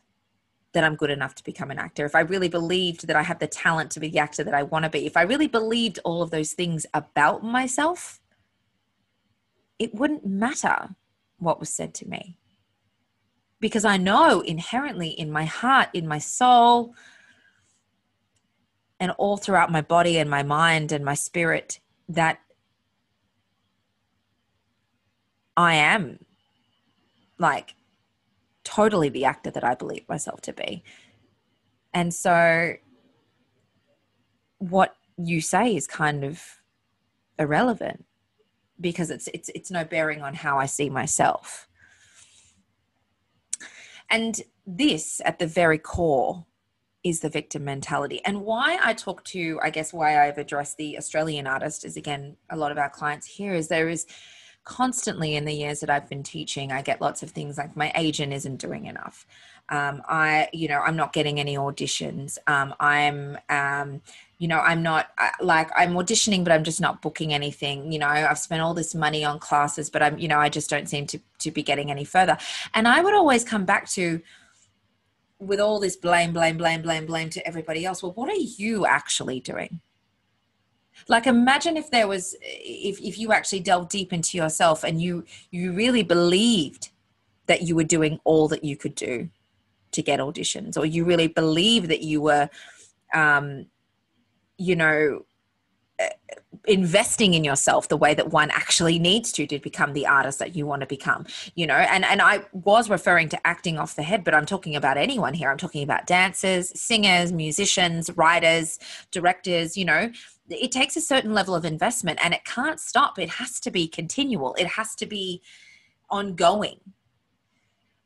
that 0.73 0.83
I'm 0.83 0.95
good 0.95 1.09
enough 1.09 1.33
to 1.35 1.43
become 1.43 1.71
an 1.71 1.79
actor, 1.79 2.05
if 2.05 2.13
I 2.13 2.19
really 2.19 2.49
believed 2.49 3.07
that 3.07 3.15
I 3.15 3.23
have 3.23 3.39
the 3.39 3.47
talent 3.47 3.89
to 3.93 3.99
be 3.99 4.09
the 4.09 4.19
actor 4.19 4.43
that 4.43 4.53
I 4.53 4.61
want 4.61 4.83
to 4.83 4.91
be, 4.91 5.07
if 5.07 5.17
I 5.17 5.23
really 5.23 5.47
believed 5.47 5.97
all 6.05 6.21
of 6.21 6.29
those 6.29 6.53
things 6.53 6.85
about 6.93 7.43
myself, 7.43 8.21
it 9.79 9.95
wouldn't 9.95 10.23
matter 10.23 10.95
what 11.39 11.59
was 11.59 11.69
said 11.69 11.95
to 11.95 12.07
me. 12.07 12.37
Because 13.59 13.85
I 13.85 13.97
know 13.97 14.41
inherently 14.41 15.09
in 15.09 15.31
my 15.31 15.45
heart, 15.45 15.89
in 15.93 16.07
my 16.07 16.19
soul, 16.19 16.93
and 18.99 19.11
all 19.11 19.37
throughout 19.37 19.71
my 19.71 19.81
body 19.81 20.17
and 20.17 20.29
my 20.29 20.43
mind 20.43 20.91
and 20.91 21.03
my 21.03 21.13
spirit 21.13 21.79
that 22.07 22.39
I 25.57 25.75
am 25.75 26.19
like 27.37 27.75
totally 28.63 29.09
the 29.09 29.25
actor 29.25 29.51
that 29.51 29.63
I 29.63 29.75
believe 29.75 30.07
myself 30.07 30.41
to 30.41 30.53
be. 30.53 30.83
And 31.93 32.13
so 32.13 32.73
what 34.57 34.95
you 35.17 35.41
say 35.41 35.75
is 35.75 35.87
kind 35.87 36.23
of 36.23 36.41
irrelevant 37.39 38.05
because 38.79 39.09
it's 39.09 39.29
it's 39.33 39.49
it's 39.55 39.71
no 39.71 39.85
bearing 39.85 40.21
on 40.21 40.33
how 40.33 40.57
I 40.57 40.65
see 40.65 40.89
myself. 40.89 41.67
And 44.09 44.41
this 44.67 45.21
at 45.23 45.39
the 45.39 45.47
very 45.47 45.77
core 45.77 46.45
is 47.05 47.19
the 47.19 47.29
victim 47.29 47.63
mentality. 47.63 48.19
And 48.25 48.41
why 48.41 48.79
I 48.83 48.93
talk 48.93 49.23
to, 49.25 49.59
I 49.63 49.69
guess, 49.69 49.93
why 49.93 50.27
I've 50.27 50.39
addressed 50.39 50.77
the 50.77 50.97
Australian 50.97 51.45
artist 51.45 51.85
is 51.85 51.95
again, 51.95 52.35
a 52.49 52.57
lot 52.57 52.71
of 52.71 52.79
our 52.79 52.89
clients 52.89 53.27
here 53.27 53.53
is 53.53 53.67
there 53.67 53.87
is 53.87 54.07
constantly 54.63 55.35
in 55.35 55.45
the 55.45 55.53
years 55.53 55.79
that 55.81 55.91
I've 55.91 56.09
been 56.09 56.23
teaching, 56.23 56.71
I 56.71 56.81
get 56.81 56.99
lots 56.99 57.21
of 57.21 57.29
things 57.29 57.59
like 57.59 57.77
my 57.77 57.91
agent 57.93 58.33
isn't 58.33 58.57
doing 58.57 58.87
enough. 58.87 59.27
Um, 59.69 60.01
I, 60.09 60.49
you 60.51 60.67
know, 60.67 60.79
I'm 60.79 60.95
not 60.95 61.13
getting 61.13 61.39
any 61.39 61.55
auditions. 61.55 62.39
Um, 62.47 62.73
I'm, 62.79 63.37
um, 63.49 64.01
you 64.39 64.47
know, 64.47 64.59
I'm 64.59 64.81
not 64.81 65.11
like 65.39 65.69
I'm 65.75 65.93
auditioning, 65.93 66.43
but 66.43 66.51
I'm 66.51 66.63
just 66.63 66.81
not 66.81 67.03
booking 67.03 67.33
anything. 67.33 67.91
You 67.91 67.99
know, 67.99 68.07
I've 68.07 68.39
spent 68.39 68.61
all 68.63 68.73
this 68.73 68.95
money 68.95 69.23
on 69.23 69.37
classes, 69.37 69.91
but 69.91 70.01
I'm, 70.01 70.17
you 70.17 70.27
know, 70.27 70.39
I 70.39 70.49
just 70.49 70.69
don't 70.71 70.89
seem 70.89 71.05
to 71.07 71.19
to 71.39 71.51
be 71.51 71.61
getting 71.61 71.91
any 71.91 72.03
further. 72.03 72.37
And 72.73 72.87
I 72.87 73.01
would 73.01 73.13
always 73.13 73.43
come 73.43 73.65
back 73.65 73.87
to, 73.91 74.21
with 75.39 75.59
all 75.59 75.79
this 75.79 75.95
blame, 75.95 76.33
blame, 76.33 76.57
blame, 76.57 76.81
blame, 76.81 77.05
blame 77.05 77.29
to 77.31 77.45
everybody 77.47 77.85
else. 77.85 78.01
Well, 78.01 78.13
what 78.13 78.29
are 78.29 78.35
you 78.35 78.85
actually 78.85 79.39
doing? 79.39 79.81
like 81.07 81.27
imagine 81.27 81.77
if 81.77 81.91
there 81.91 82.07
was 82.07 82.35
if, 82.41 82.99
if 83.01 83.17
you 83.17 83.31
actually 83.31 83.59
delved 83.59 83.89
deep 83.89 84.13
into 84.13 84.37
yourself 84.37 84.83
and 84.83 85.01
you 85.01 85.23
you 85.51 85.73
really 85.73 86.03
believed 86.03 86.89
that 87.47 87.61
you 87.61 87.75
were 87.75 87.83
doing 87.83 88.19
all 88.23 88.47
that 88.47 88.63
you 88.63 88.75
could 88.75 88.95
do 88.95 89.29
to 89.91 90.01
get 90.01 90.19
auditions 90.19 90.77
or 90.77 90.85
you 90.85 91.05
really 91.05 91.27
believe 91.27 91.87
that 91.87 92.01
you 92.01 92.21
were 92.21 92.49
um 93.13 93.65
you 94.57 94.75
know 94.75 95.25
investing 96.67 97.33
in 97.33 97.43
yourself 97.43 97.87
the 97.87 97.97
way 97.97 98.13
that 98.13 98.31
one 98.31 98.49
actually 98.51 98.97
needs 98.97 99.31
to 99.31 99.45
to 99.45 99.59
become 99.59 99.93
the 99.93 100.05
artist 100.07 100.39
that 100.39 100.55
you 100.55 100.65
want 100.65 100.81
to 100.81 100.87
become 100.87 101.25
you 101.53 101.67
know? 101.67 101.75
And 101.75 102.03
and 102.03 102.21
i 102.21 102.43
was 102.53 102.89
referring 102.89 103.29
to 103.29 103.47
acting 103.47 103.77
off 103.77 103.95
the 103.95 104.03
head 104.03 104.23
but 104.23 104.33
i'm 104.33 104.45
talking 104.45 104.75
about 104.75 104.97
anyone 104.97 105.33
here. 105.33 105.51
I'm 105.51 105.57
talking 105.57 105.83
about 105.83 106.07
dancers 106.07 106.77
singers 106.79 107.31
musicians 107.31 108.09
writers 108.15 108.79
directors 109.11 109.77
you 109.77 109.85
know? 109.85 110.11
It 110.49 110.71
takes 110.71 110.95
a 110.95 111.01
certain 111.01 111.33
level 111.33 111.55
of 111.55 111.65
investment 111.65 112.19
and 112.23 112.31
it 112.33 112.45
can't 112.45 112.79
stop. 112.79 113.17
It 113.17 113.29
has 113.29 113.59
to 113.61 113.71
be 113.71 113.87
continual. 113.87 114.53
It 114.59 114.67
has 114.67 114.93
to 114.95 115.07
be 115.07 115.41
ongoing. 116.09 116.79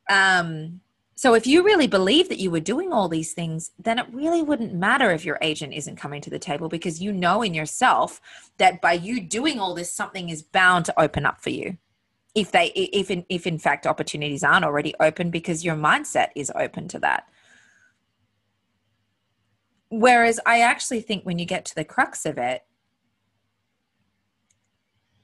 Um 0.08 0.80
so 1.20 1.34
if 1.34 1.46
you 1.46 1.62
really 1.62 1.86
believe 1.86 2.30
that 2.30 2.38
you 2.38 2.50
were 2.50 2.60
doing 2.60 2.94
all 2.94 3.06
these 3.06 3.34
things 3.34 3.72
then 3.78 3.98
it 3.98 4.06
really 4.10 4.40
wouldn't 4.40 4.72
matter 4.72 5.10
if 5.10 5.22
your 5.22 5.36
agent 5.42 5.74
isn't 5.74 5.96
coming 5.96 6.22
to 6.22 6.30
the 6.30 6.38
table 6.38 6.66
because 6.66 7.02
you 7.02 7.12
know 7.12 7.42
in 7.42 7.52
yourself 7.52 8.22
that 8.56 8.80
by 8.80 8.94
you 8.94 9.20
doing 9.20 9.60
all 9.60 9.74
this 9.74 9.92
something 9.92 10.30
is 10.30 10.42
bound 10.42 10.86
to 10.86 10.98
open 10.98 11.26
up 11.26 11.42
for 11.42 11.50
you. 11.50 11.76
If 12.34 12.52
they 12.52 12.68
if 12.68 13.10
in, 13.10 13.26
if 13.28 13.46
in 13.46 13.58
fact 13.58 13.86
opportunities 13.86 14.42
aren't 14.42 14.64
already 14.64 14.94
open 14.98 15.30
because 15.30 15.62
your 15.62 15.76
mindset 15.76 16.28
is 16.34 16.50
open 16.54 16.88
to 16.88 16.98
that. 17.00 17.28
Whereas 19.90 20.40
I 20.46 20.60
actually 20.60 21.02
think 21.02 21.26
when 21.26 21.38
you 21.38 21.44
get 21.44 21.66
to 21.66 21.74
the 21.74 21.84
crux 21.84 22.24
of 22.24 22.38
it, 22.38 22.62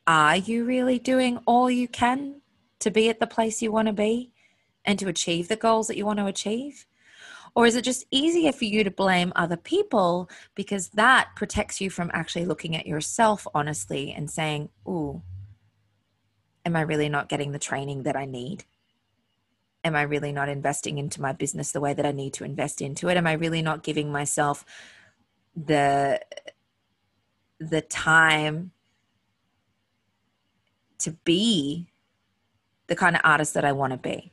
are 0.06 0.36
you 0.36 0.66
really 0.66 0.98
doing 0.98 1.38
all 1.46 1.70
you 1.70 1.88
can 1.88 2.42
to 2.80 2.90
be 2.90 3.08
at 3.08 3.18
the 3.18 3.26
place 3.26 3.62
you 3.62 3.72
want 3.72 3.86
to 3.86 3.94
be 3.94 4.34
and 4.86 4.98
to 4.98 5.08
achieve 5.08 5.48
the 5.48 5.56
goals 5.56 5.88
that 5.88 5.96
you 5.96 6.06
want 6.06 6.18
to 6.18 6.26
achieve? 6.26 6.86
Or 7.54 7.66
is 7.66 7.74
it 7.74 7.82
just 7.82 8.04
easier 8.10 8.52
for 8.52 8.66
you 8.66 8.84
to 8.84 8.90
blame 8.90 9.32
other 9.34 9.56
people 9.56 10.30
because 10.54 10.88
that 10.90 11.30
protects 11.36 11.80
you 11.80 11.90
from 11.90 12.10
actually 12.12 12.44
looking 12.44 12.76
at 12.76 12.86
yourself 12.86 13.46
honestly 13.54 14.12
and 14.12 14.30
saying, 14.30 14.68
Ooh, 14.86 15.22
am 16.64 16.76
I 16.76 16.82
really 16.82 17.08
not 17.08 17.28
getting 17.28 17.52
the 17.52 17.58
training 17.58 18.02
that 18.04 18.16
I 18.16 18.26
need? 18.26 18.64
am 19.86 19.94
I 19.94 20.02
really 20.02 20.32
not 20.32 20.48
investing 20.48 20.98
into 20.98 21.22
my 21.22 21.32
business 21.32 21.70
the 21.70 21.80
way 21.80 21.94
that 21.94 22.04
I 22.04 22.10
need 22.10 22.34
to 22.34 22.44
invest 22.44 22.82
into 22.82 23.08
it? 23.08 23.16
Am 23.16 23.26
I 23.26 23.34
really 23.34 23.62
not 23.62 23.84
giving 23.84 24.10
myself 24.10 24.64
the 25.54 26.20
the 27.58 27.80
time 27.80 28.72
to 30.98 31.12
be 31.24 31.88
the 32.88 32.96
kind 32.96 33.16
of 33.16 33.22
artist 33.24 33.54
that 33.54 33.64
I 33.64 33.72
want 33.72 33.92
to 33.92 33.96
be? 33.96 34.32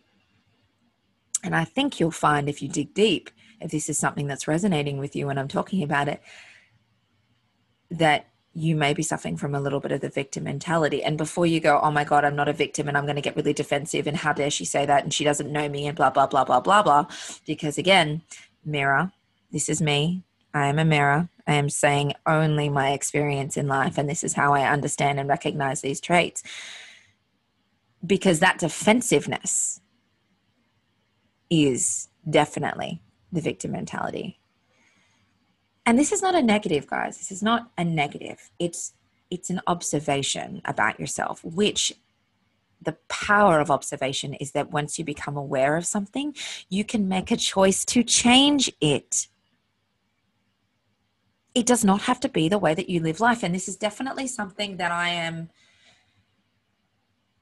And 1.43 1.55
I 1.55 1.65
think 1.65 1.99
you'll 1.99 2.11
find 2.11 2.47
if 2.47 2.61
you 2.61 2.69
dig 2.69 2.93
deep, 2.93 3.29
if 3.59 3.71
this 3.71 3.89
is 3.89 3.99
something 3.99 4.27
that's 4.27 4.47
resonating 4.47 4.97
with 4.97 5.15
you 5.15 5.27
when 5.27 5.37
I'm 5.37 5.47
talking 5.47 5.83
about 5.83 6.07
it, 6.07 6.21
that 7.91 8.27
you 8.55 8.75
may 8.75 8.93
be 8.93 9.03
suffering 9.03 9.35
from 9.35 9.55
a 9.55 9.59
little 9.59 9.79
bit 9.79 9.91
of 9.91 10.01
the 10.01 10.09
victim 10.09 10.43
mentality. 10.43 11.03
And 11.03 11.17
before 11.17 11.45
you 11.45 11.59
go, 11.59 11.79
oh 11.81 11.91
my 11.91 12.03
God, 12.03 12.23
I'm 12.23 12.35
not 12.35 12.47
a 12.47 12.53
victim 12.53 12.87
and 12.87 12.97
I'm 12.97 13.05
going 13.05 13.15
to 13.15 13.21
get 13.21 13.35
really 13.35 13.53
defensive 13.53 14.05
and 14.05 14.15
how 14.15 14.31
dare 14.31 14.51
she 14.51 14.63
say 14.63 14.85
that 14.85 15.03
and 15.03 15.13
she 15.13 15.23
doesn't 15.23 15.51
know 15.51 15.67
me 15.67 15.87
and 15.87 15.97
blah, 15.97 16.11
blah, 16.11 16.27
blah, 16.27 16.45
blah, 16.45 16.59
blah, 16.59 16.83
blah. 16.83 17.07
Because 17.47 17.77
again, 17.77 18.21
mirror, 18.63 19.11
this 19.51 19.69
is 19.69 19.81
me. 19.81 20.23
I 20.53 20.67
am 20.67 20.77
a 20.77 20.85
mirror. 20.85 21.29
I 21.47 21.55
am 21.55 21.69
saying 21.69 22.13
only 22.27 22.69
my 22.69 22.91
experience 22.91 23.57
in 23.57 23.67
life. 23.67 23.97
And 23.97 24.07
this 24.07 24.23
is 24.23 24.33
how 24.33 24.53
I 24.53 24.71
understand 24.71 25.19
and 25.19 25.27
recognize 25.27 25.81
these 25.81 25.99
traits. 25.99 26.43
Because 28.05 28.39
that 28.39 28.59
defensiveness 28.59 29.81
is 31.53 32.09
definitely 32.27 32.99
the 33.31 33.41
victim 33.41 33.71
mentality. 33.71 34.39
And 35.85 35.99
this 35.99 36.11
is 36.11 36.21
not 36.21 36.33
a 36.33 36.41
negative 36.41 36.87
guys. 36.87 37.19
This 37.19 37.31
is 37.31 37.43
not 37.43 37.71
a 37.77 37.83
negative. 37.83 38.49
It's 38.57 38.93
it's 39.29 39.49
an 39.49 39.61
observation 39.67 40.61
about 40.65 40.99
yourself 40.99 41.43
which 41.43 41.93
the 42.81 42.97
power 43.07 43.59
of 43.59 43.71
observation 43.71 44.33
is 44.35 44.51
that 44.51 44.71
once 44.71 44.99
you 44.99 45.05
become 45.05 45.37
aware 45.37 45.75
of 45.75 45.85
something 45.87 46.35
you 46.69 46.83
can 46.83 47.07
make 47.07 47.31
a 47.31 47.37
choice 47.37 47.83
to 47.85 48.03
change 48.03 48.71
it. 48.79 49.27
It 51.55 51.65
does 51.65 51.83
not 51.83 52.01
have 52.01 52.19
to 52.21 52.29
be 52.29 52.49
the 52.49 52.59
way 52.59 52.73
that 52.73 52.89
you 52.89 52.99
live 52.99 53.19
life. 53.19 53.43
And 53.43 53.53
this 53.53 53.67
is 53.67 53.75
definitely 53.75 54.27
something 54.27 54.77
that 54.77 54.91
i 54.91 55.09
am 55.09 55.49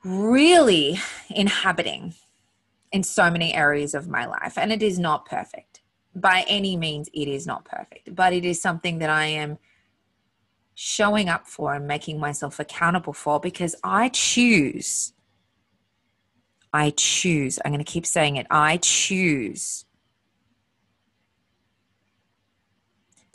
really 0.03 0.99
inhabiting 1.29 2.13
in 2.91 3.03
so 3.03 3.29
many 3.31 3.53
areas 3.53 3.93
of 3.93 4.07
my 4.07 4.25
life 4.25 4.57
and 4.57 4.71
it 4.71 4.83
is 4.83 4.99
not 4.99 5.25
perfect. 5.25 5.81
By 6.13 6.43
any 6.47 6.75
means 6.75 7.09
it 7.13 7.27
is 7.27 7.47
not 7.47 7.65
perfect 7.65 8.13
but 8.13 8.33
it 8.33 8.43
is 8.43 8.61
something 8.61 8.99
that 8.99 9.09
i 9.09 9.25
am 9.25 9.57
showing 10.75 11.29
up 11.29 11.47
for 11.47 11.73
and 11.73 11.87
making 11.87 12.19
myself 12.19 12.59
accountable 12.59 13.13
for 13.13 13.39
because 13.39 13.75
i 13.83 14.09
choose. 14.09 15.13
I 16.73 16.91
choose. 16.91 17.59
I'm 17.63 17.71
going 17.71 17.83
to 17.83 17.91
keep 17.91 18.05
saying 18.05 18.37
it. 18.37 18.47
I 18.49 18.77
choose 18.77 19.85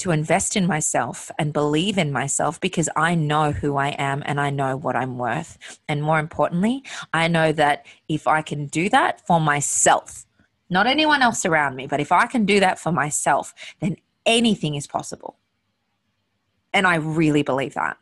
to 0.06 0.12
invest 0.12 0.54
in 0.54 0.68
myself 0.68 1.32
and 1.36 1.52
believe 1.52 1.98
in 1.98 2.12
myself 2.12 2.60
because 2.60 2.88
I 2.94 3.16
know 3.16 3.50
who 3.50 3.76
I 3.76 3.88
am 3.88 4.22
and 4.24 4.40
I 4.40 4.50
know 4.50 4.76
what 4.76 4.94
I'm 4.94 5.18
worth. 5.18 5.58
And 5.88 6.00
more 6.00 6.20
importantly, 6.20 6.84
I 7.12 7.26
know 7.26 7.50
that 7.50 7.86
if 8.08 8.28
I 8.28 8.40
can 8.40 8.66
do 8.66 8.88
that 8.90 9.26
for 9.26 9.40
myself, 9.40 10.24
not 10.70 10.86
anyone 10.86 11.22
else 11.22 11.44
around 11.44 11.74
me, 11.74 11.88
but 11.88 11.98
if 11.98 12.12
I 12.12 12.26
can 12.26 12.46
do 12.46 12.60
that 12.60 12.78
for 12.78 12.92
myself, 12.92 13.52
then 13.80 13.96
anything 14.24 14.76
is 14.76 14.86
possible. 14.86 15.38
And 16.72 16.86
I 16.86 16.96
really 16.96 17.42
believe 17.42 17.74
that. 17.74 17.96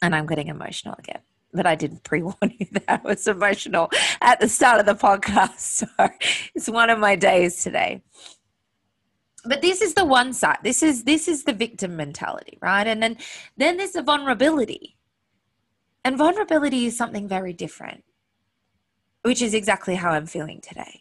And 0.00 0.14
I'm 0.14 0.24
getting 0.24 0.48
emotional 0.48 0.94
again. 0.98 1.20
But 1.52 1.66
I 1.66 1.74
didn't 1.74 2.02
pre 2.02 2.22
warn 2.22 2.54
you 2.58 2.66
that 2.72 2.84
I 2.88 3.00
was 3.04 3.26
emotional 3.26 3.90
at 4.22 4.40
the 4.40 4.48
start 4.48 4.80
of 4.80 4.86
the 4.86 4.94
podcast. 4.94 5.84
So 5.98 6.08
it's 6.54 6.68
one 6.70 6.88
of 6.88 6.98
my 6.98 7.14
days 7.14 7.62
today. 7.62 8.02
But 9.46 9.60
this 9.60 9.82
is 9.82 9.94
the 9.94 10.04
one 10.04 10.32
side. 10.32 10.58
This 10.62 10.82
is 10.82 11.04
this 11.04 11.28
is 11.28 11.44
the 11.44 11.52
victim 11.52 11.96
mentality, 11.96 12.58
right? 12.62 12.86
And 12.86 13.02
then 13.02 13.18
then 13.56 13.76
there's 13.76 13.92
the 13.92 14.02
vulnerability. 14.02 14.96
And 16.04 16.18
vulnerability 16.18 16.86
is 16.86 16.96
something 16.96 17.28
very 17.28 17.52
different 17.52 18.04
which 19.24 19.40
is 19.40 19.54
exactly 19.54 19.94
how 19.94 20.10
I'm 20.10 20.26
feeling 20.26 20.60
today. 20.60 21.00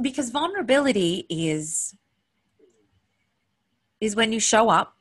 Because 0.00 0.30
vulnerability 0.30 1.26
is 1.28 1.94
is 4.00 4.16
when 4.16 4.32
you 4.32 4.40
show 4.40 4.68
up 4.68 4.96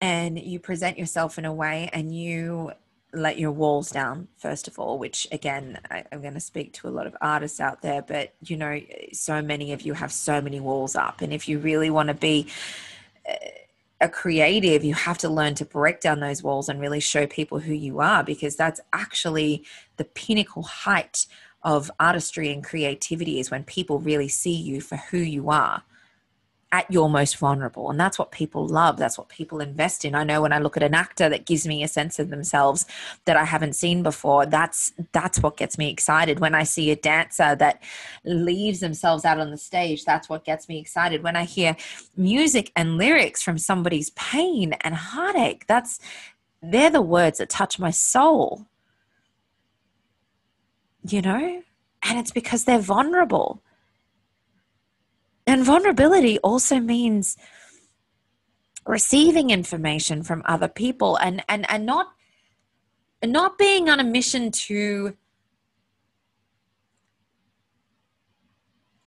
and 0.00 0.38
you 0.38 0.58
present 0.58 0.98
yourself 0.98 1.38
in 1.38 1.44
a 1.44 1.52
way 1.52 1.88
and 1.92 2.14
you 2.14 2.72
let 3.12 3.38
your 3.38 3.50
walls 3.50 3.90
down 3.90 4.28
first 4.36 4.68
of 4.68 4.78
all 4.78 4.98
which 4.98 5.26
again 5.32 5.78
I, 5.90 6.04
am 6.12 6.20
going 6.20 6.34
to 6.34 6.40
speak 6.40 6.74
to 6.74 6.88
a 6.88 6.90
lot 6.90 7.06
of 7.06 7.16
artists 7.22 7.58
out 7.58 7.80
there 7.80 8.02
but 8.02 8.34
you 8.42 8.56
know 8.56 8.80
so 9.12 9.42
many 9.42 9.72
of 9.72 9.82
you 9.82 9.94
have 9.94 10.12
so 10.12 10.40
many 10.40 10.60
walls 10.60 10.96
up. 10.96 11.20
And 11.20 11.32
if 11.32 11.48
you 11.48 11.58
really 11.58 11.90
want 11.90 12.08
to 12.08 12.14
be 12.14 12.46
uh, 13.28 13.34
a 14.00 14.08
creative, 14.08 14.84
you 14.84 14.94
have 14.94 15.18
to 15.18 15.28
learn 15.28 15.54
to 15.56 15.64
break 15.64 16.00
down 16.00 16.20
those 16.20 16.42
walls 16.42 16.68
and 16.68 16.80
really 16.80 17.00
show 17.00 17.26
people 17.26 17.58
who 17.58 17.72
you 17.72 18.00
are 18.00 18.22
because 18.22 18.54
that's 18.54 18.80
actually 18.92 19.64
the 19.96 20.04
pinnacle 20.04 20.62
height 20.62 21.26
of 21.64 21.90
artistry 21.98 22.52
and 22.52 22.62
creativity 22.62 23.40
is 23.40 23.50
when 23.50 23.64
people 23.64 23.98
really 23.98 24.28
see 24.28 24.54
you 24.54 24.80
for 24.80 24.96
who 24.96 25.18
you 25.18 25.50
are 25.50 25.82
at 26.70 26.90
your 26.90 27.08
most 27.08 27.38
vulnerable 27.38 27.90
and 27.90 27.98
that's 27.98 28.18
what 28.18 28.30
people 28.30 28.66
love 28.66 28.98
that's 28.98 29.16
what 29.16 29.28
people 29.28 29.60
invest 29.60 30.04
in. 30.04 30.14
I 30.14 30.24
know 30.24 30.42
when 30.42 30.52
i 30.52 30.58
look 30.58 30.76
at 30.76 30.82
an 30.82 30.94
actor 30.94 31.28
that 31.28 31.46
gives 31.46 31.66
me 31.66 31.82
a 31.82 31.88
sense 31.88 32.18
of 32.18 32.28
themselves 32.28 32.84
that 33.24 33.36
i 33.36 33.44
haven't 33.44 33.74
seen 33.74 34.02
before 34.02 34.44
that's 34.44 34.92
that's 35.12 35.42
what 35.42 35.56
gets 35.56 35.78
me 35.78 35.90
excited. 35.90 36.40
When 36.40 36.54
i 36.54 36.64
see 36.64 36.90
a 36.90 36.96
dancer 36.96 37.56
that 37.56 37.82
leaves 38.24 38.80
themselves 38.80 39.24
out 39.24 39.38
on 39.38 39.50
the 39.50 39.56
stage 39.56 40.04
that's 40.04 40.28
what 40.28 40.44
gets 40.44 40.68
me 40.68 40.78
excited. 40.78 41.22
When 41.22 41.36
i 41.36 41.44
hear 41.44 41.76
music 42.16 42.70
and 42.76 42.98
lyrics 42.98 43.42
from 43.42 43.58
somebody's 43.58 44.10
pain 44.10 44.74
and 44.80 44.94
heartache 44.94 45.66
that's 45.66 46.00
they're 46.62 46.90
the 46.90 47.02
words 47.02 47.38
that 47.38 47.48
touch 47.48 47.78
my 47.78 47.90
soul. 47.90 48.66
You 51.08 51.22
know? 51.22 51.62
And 52.02 52.18
it's 52.18 52.30
because 52.30 52.64
they're 52.64 52.78
vulnerable 52.78 53.62
and 55.48 55.64
vulnerability 55.64 56.38
also 56.40 56.78
means 56.78 57.36
receiving 58.86 59.50
information 59.50 60.22
from 60.22 60.42
other 60.44 60.68
people 60.68 61.16
and 61.16 61.42
and 61.48 61.68
and 61.70 61.84
not 61.86 62.08
not 63.24 63.58
being 63.58 63.88
on 63.88 63.98
a 63.98 64.04
mission 64.04 64.50
to 64.50 65.16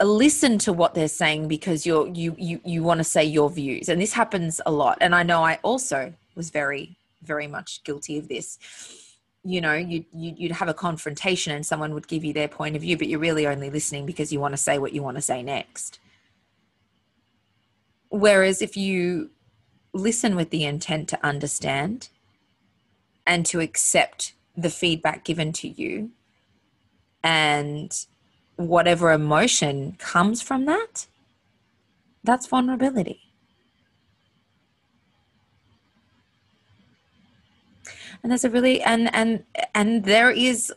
listen 0.03 0.57
to 0.57 0.73
what 0.73 0.95
they're 0.95 1.07
saying 1.07 1.47
because 1.47 1.85
you're 1.85 2.07
you 2.07 2.35
you 2.37 2.59
you 2.65 2.81
want 2.81 2.97
to 2.97 3.03
say 3.03 3.23
your 3.23 3.49
views. 3.49 3.87
And 3.87 4.01
this 4.01 4.13
happens 4.13 4.59
a 4.65 4.71
lot. 4.71 4.97
And 4.99 5.13
i 5.13 5.23
know 5.23 5.43
i 5.43 5.59
also 5.61 6.13
was 6.35 6.49
very 6.49 6.97
very 7.21 7.47
much 7.47 7.83
guilty 7.83 8.17
of 8.17 8.27
this. 8.27 8.57
You 9.43 9.61
know 9.61 9.73
you, 9.73 10.05
you 10.11 10.33
you'd 10.37 10.51
have 10.53 10.69
a 10.69 10.73
confrontation 10.73 11.53
and 11.53 11.63
someone 11.65 11.93
would 11.93 12.07
give 12.07 12.23
you 12.23 12.33
their 12.33 12.47
point 12.47 12.75
of 12.75 12.81
view 12.81 12.97
but 12.97 13.07
you're 13.07 13.19
really 13.19 13.45
only 13.45 13.69
listening 13.69 14.07
because 14.07 14.33
you 14.33 14.39
want 14.39 14.53
to 14.53 14.57
say 14.57 14.79
what 14.79 14.93
you 14.93 15.03
want 15.03 15.17
to 15.17 15.21
say 15.21 15.43
next 15.43 15.99
Whereas 18.11 18.61
if 18.61 18.75
you 18.75 19.31
listen 19.93 20.35
with 20.35 20.49
the 20.49 20.65
intent 20.65 21.07
to 21.09 21.25
understand 21.25 22.09
and 23.25 23.45
to 23.45 23.61
accept 23.61 24.33
the 24.55 24.69
feedback 24.69 25.23
given 25.23 25.53
to 25.53 25.69
you 25.69 26.11
and 27.23 28.05
whatever 28.57 29.13
emotion 29.13 29.95
comes 29.97 30.41
from 30.41 30.65
that, 30.65 31.07
that's 32.21 32.47
vulnerability. 32.47 33.21
And 38.21 38.29
there's 38.29 38.43
a 38.43 38.49
really 38.49 38.81
and 38.81 39.13
and 39.15 39.45
and 39.73 40.03
there 40.03 40.29
is 40.29 40.71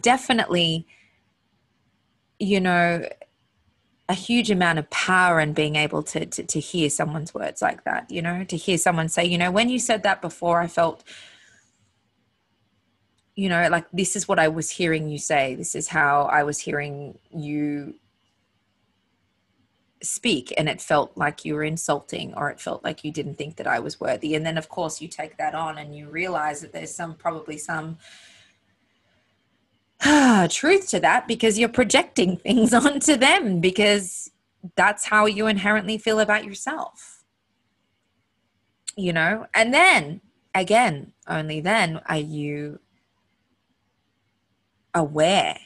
definitely 0.00 0.86
you 2.38 2.58
know 2.58 3.06
a 4.08 4.14
huge 4.14 4.50
amount 4.50 4.78
of 4.78 4.88
power 4.90 5.40
in 5.40 5.54
being 5.54 5.76
able 5.76 6.02
to, 6.02 6.26
to, 6.26 6.42
to 6.42 6.60
hear 6.60 6.90
someone's 6.90 7.32
words 7.32 7.62
like 7.62 7.84
that 7.84 8.10
you 8.10 8.20
know 8.20 8.44
to 8.44 8.56
hear 8.56 8.76
someone 8.76 9.08
say 9.08 9.24
you 9.24 9.38
know 9.38 9.50
when 9.50 9.68
you 9.68 9.78
said 9.78 10.02
that 10.02 10.20
before 10.20 10.60
i 10.60 10.66
felt 10.66 11.04
you 13.34 13.48
know 13.48 13.68
like 13.68 13.86
this 13.92 14.14
is 14.14 14.28
what 14.28 14.38
i 14.38 14.48
was 14.48 14.70
hearing 14.70 15.08
you 15.08 15.18
say. 15.18 15.54
This 15.54 15.74
is 15.74 15.88
how 15.88 16.22
i 16.24 16.42
was 16.42 16.58
hearing 16.58 17.18
you 17.30 17.94
speak. 20.02 20.52
And 20.58 20.68
it 20.68 20.82
felt 20.82 21.16
like 21.16 21.44
you 21.44 21.54
were 21.54 21.64
insulting 21.64 22.34
or 22.34 22.50
it 22.50 22.60
felt 22.60 22.84
like 22.84 23.04
you 23.04 23.10
didn't 23.10 23.36
think 23.36 23.56
that 23.56 23.66
i 23.66 23.78
was 23.78 24.00
worthy. 24.00 24.34
And 24.34 24.44
then 24.44 24.58
of 24.58 24.68
course 24.68 25.00
you 25.00 25.08
take 25.08 25.36
that 25.38 25.54
on 25.54 25.78
and 25.78 25.96
you 25.96 26.08
realize 26.08 26.60
that 26.60 26.72
there's 26.72 26.94
some 26.94 27.14
probably 27.14 27.58
some 27.58 27.98
truth 30.50 30.88
to 30.90 31.00
that 31.00 31.26
because 31.26 31.58
you're 31.58 31.68
projecting 31.68 32.36
things 32.36 32.74
onto 32.74 33.16
them 33.16 33.60
because 33.60 34.30
that's 34.76 35.06
how 35.06 35.26
you 35.26 35.46
inherently 35.46 35.98
feel 35.98 36.20
about 36.20 36.44
yourself. 36.44 37.24
You 38.96 39.12
know, 39.12 39.46
and 39.54 39.74
then 39.74 40.20
again, 40.54 41.12
only 41.26 41.60
then 41.60 42.00
are 42.06 42.16
you 42.16 42.78
aware 44.94 45.56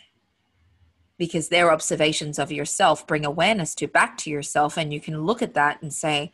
because 1.19 1.49
their 1.49 1.71
observations 1.71 2.39
of 2.39 2.51
yourself 2.51 3.07
bring 3.07 3.27
awareness 3.27 3.75
to 3.75 3.87
back 3.87 4.17
to 4.17 4.31
yourself 4.31 4.79
and 4.79 4.93
you 4.93 5.01
can 5.01 5.25
look 5.25 5.43
at 5.43 5.55
that 5.55 5.83
and 5.83 5.93
say 5.93 6.33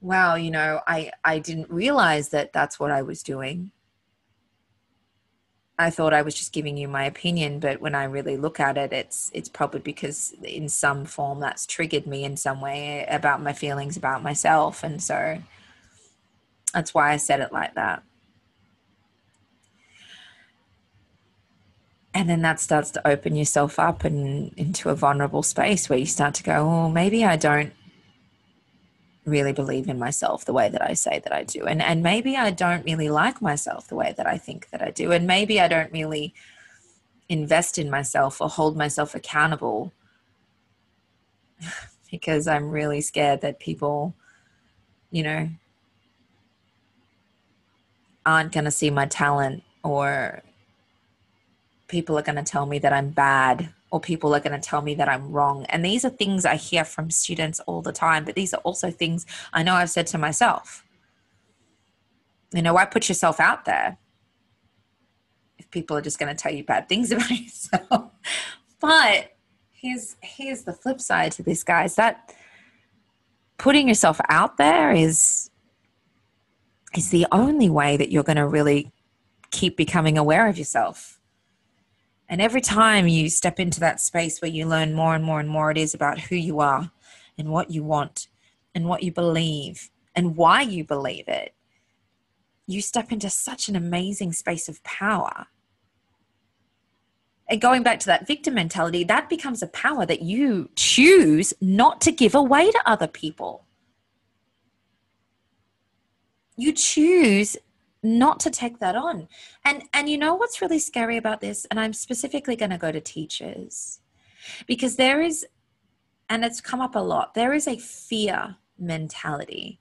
wow 0.00 0.36
you 0.36 0.50
know 0.50 0.80
i 0.86 1.10
i 1.24 1.38
didn't 1.38 1.68
realize 1.68 2.30
that 2.30 2.52
that's 2.52 2.78
what 2.80 2.90
i 2.90 3.02
was 3.02 3.22
doing 3.22 3.72
I 5.80 5.90
thought 5.90 6.12
I 6.12 6.22
was 6.22 6.34
just 6.34 6.52
giving 6.52 6.76
you 6.76 6.88
my 6.88 7.04
opinion, 7.04 7.60
but 7.60 7.80
when 7.80 7.94
I 7.94 8.04
really 8.04 8.36
look 8.36 8.58
at 8.58 8.76
it, 8.76 8.92
it's 8.92 9.30
it's 9.32 9.48
probably 9.48 9.80
because 9.80 10.34
in 10.42 10.68
some 10.68 11.04
form 11.04 11.38
that's 11.38 11.66
triggered 11.66 12.06
me 12.06 12.24
in 12.24 12.36
some 12.36 12.60
way 12.60 13.06
about 13.08 13.40
my 13.42 13.52
feelings 13.52 13.96
about 13.96 14.22
myself, 14.22 14.82
and 14.82 15.00
so 15.00 15.40
that's 16.74 16.92
why 16.94 17.12
I 17.12 17.16
said 17.16 17.40
it 17.40 17.52
like 17.52 17.74
that. 17.74 18.02
And 22.12 22.28
then 22.28 22.42
that 22.42 22.58
starts 22.58 22.90
to 22.92 23.06
open 23.06 23.36
yourself 23.36 23.78
up 23.78 24.02
and 24.02 24.52
into 24.56 24.88
a 24.88 24.96
vulnerable 24.96 25.44
space 25.44 25.88
where 25.88 25.98
you 25.98 26.06
start 26.06 26.34
to 26.34 26.42
go, 26.42 26.68
oh, 26.68 26.88
maybe 26.88 27.24
I 27.24 27.36
don't 27.36 27.72
really 29.28 29.52
believe 29.52 29.88
in 29.88 29.98
myself 29.98 30.44
the 30.44 30.52
way 30.52 30.68
that 30.68 30.82
I 30.82 30.94
say 30.94 31.20
that 31.20 31.32
I 31.32 31.44
do. 31.44 31.66
And 31.66 31.82
and 31.82 32.02
maybe 32.02 32.36
I 32.36 32.50
don't 32.50 32.84
really 32.84 33.08
like 33.08 33.40
myself 33.40 33.88
the 33.88 33.94
way 33.94 34.14
that 34.16 34.26
I 34.26 34.38
think 34.38 34.70
that 34.70 34.82
I 34.82 34.90
do. 34.90 35.12
And 35.12 35.26
maybe 35.26 35.60
I 35.60 35.68
don't 35.68 35.92
really 35.92 36.34
invest 37.28 37.78
in 37.78 37.90
myself 37.90 38.40
or 38.40 38.48
hold 38.48 38.76
myself 38.76 39.14
accountable 39.14 39.92
because 42.10 42.48
I'm 42.48 42.70
really 42.70 43.00
scared 43.00 43.42
that 43.42 43.60
people, 43.60 44.14
you 45.10 45.22
know, 45.22 45.48
aren't 48.24 48.52
going 48.52 48.64
to 48.64 48.70
see 48.70 48.90
my 48.90 49.06
talent 49.06 49.62
or 49.82 50.42
people 51.86 52.18
are 52.18 52.22
going 52.22 52.36
to 52.36 52.42
tell 52.42 52.66
me 52.66 52.78
that 52.78 52.92
I'm 52.92 53.10
bad 53.10 53.72
or 53.90 54.00
people 54.00 54.34
are 54.34 54.40
going 54.40 54.58
to 54.58 54.66
tell 54.68 54.82
me 54.82 54.94
that 54.94 55.08
I'm 55.08 55.30
wrong. 55.30 55.64
And 55.66 55.84
these 55.84 56.04
are 56.04 56.10
things 56.10 56.44
I 56.44 56.56
hear 56.56 56.84
from 56.84 57.10
students 57.10 57.60
all 57.60 57.82
the 57.82 57.92
time, 57.92 58.24
but 58.24 58.34
these 58.34 58.52
are 58.52 58.60
also 58.60 58.90
things 58.90 59.26
I 59.52 59.62
know 59.62 59.74
I've 59.74 59.90
said 59.90 60.06
to 60.08 60.18
myself. 60.18 60.84
You 62.52 62.62
know, 62.62 62.74
why 62.74 62.84
put 62.84 63.08
yourself 63.08 63.40
out 63.40 63.64
there 63.64 63.98
if 65.58 65.70
people 65.70 65.96
are 65.96 66.02
just 66.02 66.18
going 66.18 66.34
to 66.34 66.40
tell 66.40 66.52
you 66.52 66.64
bad 66.64 66.88
things 66.88 67.10
about 67.12 67.30
yourself? 67.30 68.10
but 68.80 69.36
here's 69.70 70.16
here's 70.22 70.62
the 70.62 70.72
flip 70.72 71.00
side 71.00 71.32
to 71.32 71.42
this, 71.42 71.62
guys. 71.62 71.96
That 71.96 72.34
putting 73.58 73.88
yourself 73.88 74.20
out 74.28 74.56
there 74.56 74.92
is 74.92 75.50
is 76.96 77.10
the 77.10 77.26
only 77.32 77.68
way 77.68 77.96
that 77.96 78.10
you're 78.10 78.22
going 78.22 78.36
to 78.36 78.46
really 78.46 78.92
keep 79.50 79.76
becoming 79.76 80.16
aware 80.16 80.46
of 80.46 80.58
yourself 80.58 81.17
and 82.28 82.42
every 82.42 82.60
time 82.60 83.08
you 83.08 83.30
step 83.30 83.58
into 83.58 83.80
that 83.80 84.00
space 84.00 84.40
where 84.40 84.50
you 84.50 84.66
learn 84.66 84.92
more 84.92 85.14
and 85.14 85.24
more 85.24 85.40
and 85.40 85.48
more, 85.48 85.70
it 85.70 85.78
is 85.78 85.94
about 85.94 86.20
who 86.20 86.36
you 86.36 86.60
are 86.60 86.90
and 87.38 87.48
what 87.48 87.70
you 87.70 87.82
want 87.82 88.28
and 88.74 88.86
what 88.86 89.02
you 89.02 89.10
believe 89.10 89.90
and 90.14 90.36
why 90.36 90.60
you 90.60 90.84
believe 90.84 91.26
it. 91.26 91.54
You 92.66 92.82
step 92.82 93.12
into 93.12 93.30
such 93.30 93.68
an 93.68 93.76
amazing 93.76 94.34
space 94.34 94.68
of 94.68 94.82
power. 94.84 95.46
And 97.48 97.62
going 97.62 97.82
back 97.82 97.98
to 98.00 98.06
that 98.06 98.26
victim 98.26 98.54
mentality, 98.54 99.04
that 99.04 99.30
becomes 99.30 99.62
a 99.62 99.68
power 99.68 100.04
that 100.04 100.20
you 100.20 100.68
choose 100.76 101.54
not 101.62 102.02
to 102.02 102.12
give 102.12 102.34
away 102.34 102.70
to 102.70 102.82
other 102.84 103.06
people. 103.06 103.64
You 106.56 106.72
choose 106.72 107.56
not 108.02 108.40
to 108.40 108.50
take 108.50 108.78
that 108.78 108.96
on. 108.96 109.28
And 109.64 109.84
and 109.92 110.08
you 110.08 110.18
know 110.18 110.34
what's 110.34 110.62
really 110.62 110.78
scary 110.78 111.16
about 111.16 111.40
this? 111.40 111.64
And 111.66 111.80
i'm 111.80 111.92
specifically 111.92 112.56
going 112.56 112.70
to 112.70 112.78
go 112.78 112.92
to 112.92 113.00
teachers. 113.00 114.00
Because 114.66 114.96
there 114.96 115.20
is 115.20 115.46
and 116.28 116.44
it's 116.44 116.60
come 116.60 116.80
up 116.80 116.94
a 116.94 117.00
lot 117.00 117.34
there 117.34 117.52
is 117.52 117.66
a 117.66 117.78
fear 117.78 118.56
mentality 118.78 119.80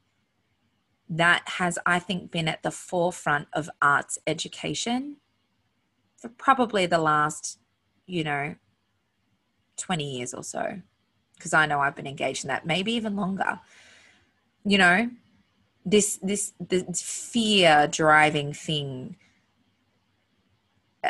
that 1.10 1.44
has 1.46 1.78
i 1.86 2.00
think 2.00 2.32
been 2.32 2.48
at 2.48 2.64
the 2.64 2.72
forefront 2.72 3.48
of 3.54 3.70
arts 3.82 4.18
education 4.28 5.18
for 6.18 6.30
probably 6.30 6.86
the 6.86 6.98
last 6.98 7.60
you 8.06 8.24
know 8.24 8.56
20 9.78 10.18
years 10.18 10.34
or 10.34 10.44
so. 10.44 10.82
Because 11.36 11.54
i 11.54 11.66
know 11.66 11.80
i've 11.80 11.96
been 11.96 12.08
engaged 12.08 12.44
in 12.44 12.48
that 12.50 12.66
maybe 12.66 12.94
even 12.94 13.16
longer. 13.16 13.60
You 14.66 14.78
know 14.80 15.10
this 15.88 16.20
this 16.22 16.54
this 16.60 17.02
fear 17.02 17.88
driving 17.88 18.54
thing 18.54 19.16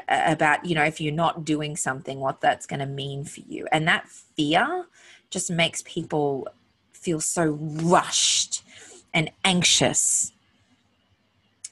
about 0.07 0.63
you 0.65 0.75
know 0.75 0.83
if 0.83 1.01
you're 1.01 1.13
not 1.13 1.43
doing 1.43 1.75
something 1.75 2.19
what 2.19 2.39
that's 2.41 2.67
going 2.67 2.79
to 2.79 2.85
mean 2.85 3.23
for 3.23 3.39
you 3.41 3.65
and 3.71 3.87
that 3.87 4.07
fear 4.07 4.85
just 5.29 5.49
makes 5.49 5.81
people 5.83 6.47
feel 7.07 7.19
so 7.19 7.57
rushed 7.61 8.63
and 9.13 9.31
anxious. 9.43 10.31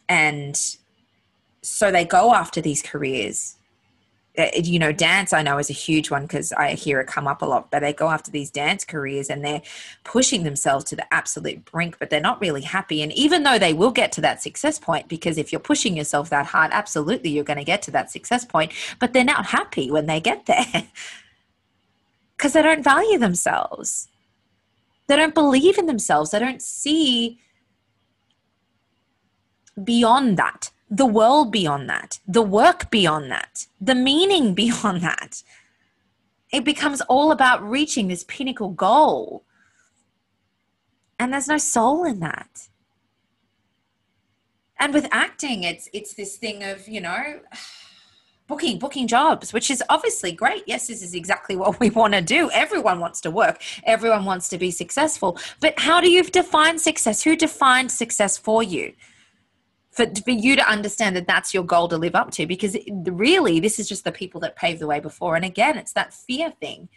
And 0.08 0.60
so 1.62 1.92
they 1.92 2.06
go 2.06 2.34
after 2.34 2.62
these 2.62 2.82
careers 2.82 3.56
Eh, 4.38 4.50
eh, 4.54 4.62
you 4.64 4.80
know, 4.80 4.92
dance 4.92 5.34
I 5.34 5.42
know 5.42 5.58
is 5.58 5.70
a 5.70 5.74
huge 5.74 6.12
one 6.12 6.24
because 6.24 6.52
I 6.54 6.74
hear 6.74 7.00
it 7.00 7.08
come 7.08 7.28
up 7.28 7.42
a 7.42 7.46
lot, 7.46 7.72
but 7.72 7.80
they 7.80 7.94
go 7.94 8.10
after 8.10 8.32
these 8.32 8.52
dance 8.52 8.84
careers 8.84 9.30
and 9.30 9.44
they're 9.44 9.62
pushing 10.04 10.44
themselves 10.44 10.86
to 10.86 10.96
the 10.96 11.14
absolute 11.14 11.64
brink, 11.66 11.98
but 12.00 12.10
they're 12.10 12.20
not 12.20 12.42
really 12.42 12.62
happy. 12.62 13.02
And 13.02 13.14
even 13.14 13.44
though 13.44 13.58
they 13.58 13.74
will 13.74 13.92
get 13.92 14.12
to 14.14 14.22
that 14.22 14.42
success 14.42 14.78
point, 14.78 15.08
because 15.08 15.38
if 15.38 15.52
you're 15.52 15.60
pushing 15.60 15.96
yourself 15.96 16.30
that 16.30 16.48
hard, 16.48 16.72
absolutely 16.74 17.30
you're 17.30 17.44
going 17.44 17.60
to 17.60 17.66
get 17.66 17.82
to 17.84 17.92
that 17.92 18.12
success 18.12 18.46
point, 18.46 18.74
but 19.00 19.14
they're 19.14 19.24
not 19.24 19.46
happy 19.46 19.90
when 19.90 20.06
they 20.06 20.20
get 20.20 20.46
there 20.46 20.66
because 22.38 22.54
they 22.54 22.62
don't 22.62 22.84
value 22.84 23.18
themselves. 23.18 24.10
They 25.08 25.16
don't 25.16 25.36
believe 25.36 25.78
in 25.78 25.86
themselves. 25.86 26.32
They 26.32 26.40
don't 26.40 26.62
see 26.62 27.40
beyond 29.82 30.38
that 30.38 30.72
the 30.96 31.06
world 31.06 31.52
beyond 31.52 31.90
that, 31.90 32.20
the 32.26 32.42
work 32.42 32.90
beyond 32.90 33.30
that, 33.30 33.68
the 33.82 33.96
meaning 33.96 34.54
beyond 34.64 35.02
that. 35.02 35.44
It 36.52 36.64
becomes 36.64 37.02
all 37.02 37.32
about 37.32 37.68
reaching 37.68 38.08
this 38.08 38.24
pinnacle 38.24 38.70
goal. 38.70 39.44
And 41.20 41.34
there's 41.34 41.48
no 41.48 41.58
soul 41.58 42.06
in 42.06 42.20
that. 42.20 42.70
And 44.80 44.94
with 44.94 45.08
acting, 45.12 45.64
it's 45.64 45.90
it's 45.94 46.14
this 46.14 46.38
thing 46.38 46.64
of, 46.64 46.88
you 46.88 47.02
know, 47.02 47.40
booking 48.48 48.78
booking 48.78 49.08
jobs 49.08 49.52
which 49.54 49.72
is 49.72 49.82
obviously 49.90 50.32
great 50.32 50.64
yes 50.68 50.86
this 50.86 51.02
is 51.02 51.16
exactly 51.16 51.56
what 51.62 51.80
we 51.80 51.90
want 51.90 52.14
to 52.14 52.22
do 52.22 52.48
everyone 52.52 53.00
wants 53.00 53.20
to 53.20 53.32
work 53.32 53.60
everyone 53.86 54.24
wants 54.24 54.48
to 54.50 54.60
be 54.60 54.70
successful 54.70 55.36
but 55.62 55.74
how 55.80 56.00
do 56.00 56.12
you 56.12 56.22
define 56.22 56.78
success 56.78 57.24
who 57.24 57.36
defined 57.36 57.92
success 57.92 58.38
for 58.38 58.62
you 58.62 58.94
for, 59.96 60.06
for 60.24 60.32
you 60.32 60.56
to 60.58 60.70
understand 60.70 61.16
that 61.16 61.26
that's 61.26 61.54
your 61.54 61.64
goal 61.64 61.88
to 61.88 61.98
live 61.98 62.16
up 62.16 62.30
to 62.32 62.46
because 62.46 62.76
really 63.06 63.60
this 63.60 63.80
is 63.80 63.88
just 63.88 64.04
the 64.04 64.12
people 64.12 64.42
that 64.42 64.56
paved 64.56 64.82
the 64.82 64.88
way 64.88 65.00
before. 65.00 65.36
And 65.36 65.46
again 65.46 65.78
it's 65.78 65.94
that 65.94 66.14
fear 66.14 66.52
thing. 66.60 66.90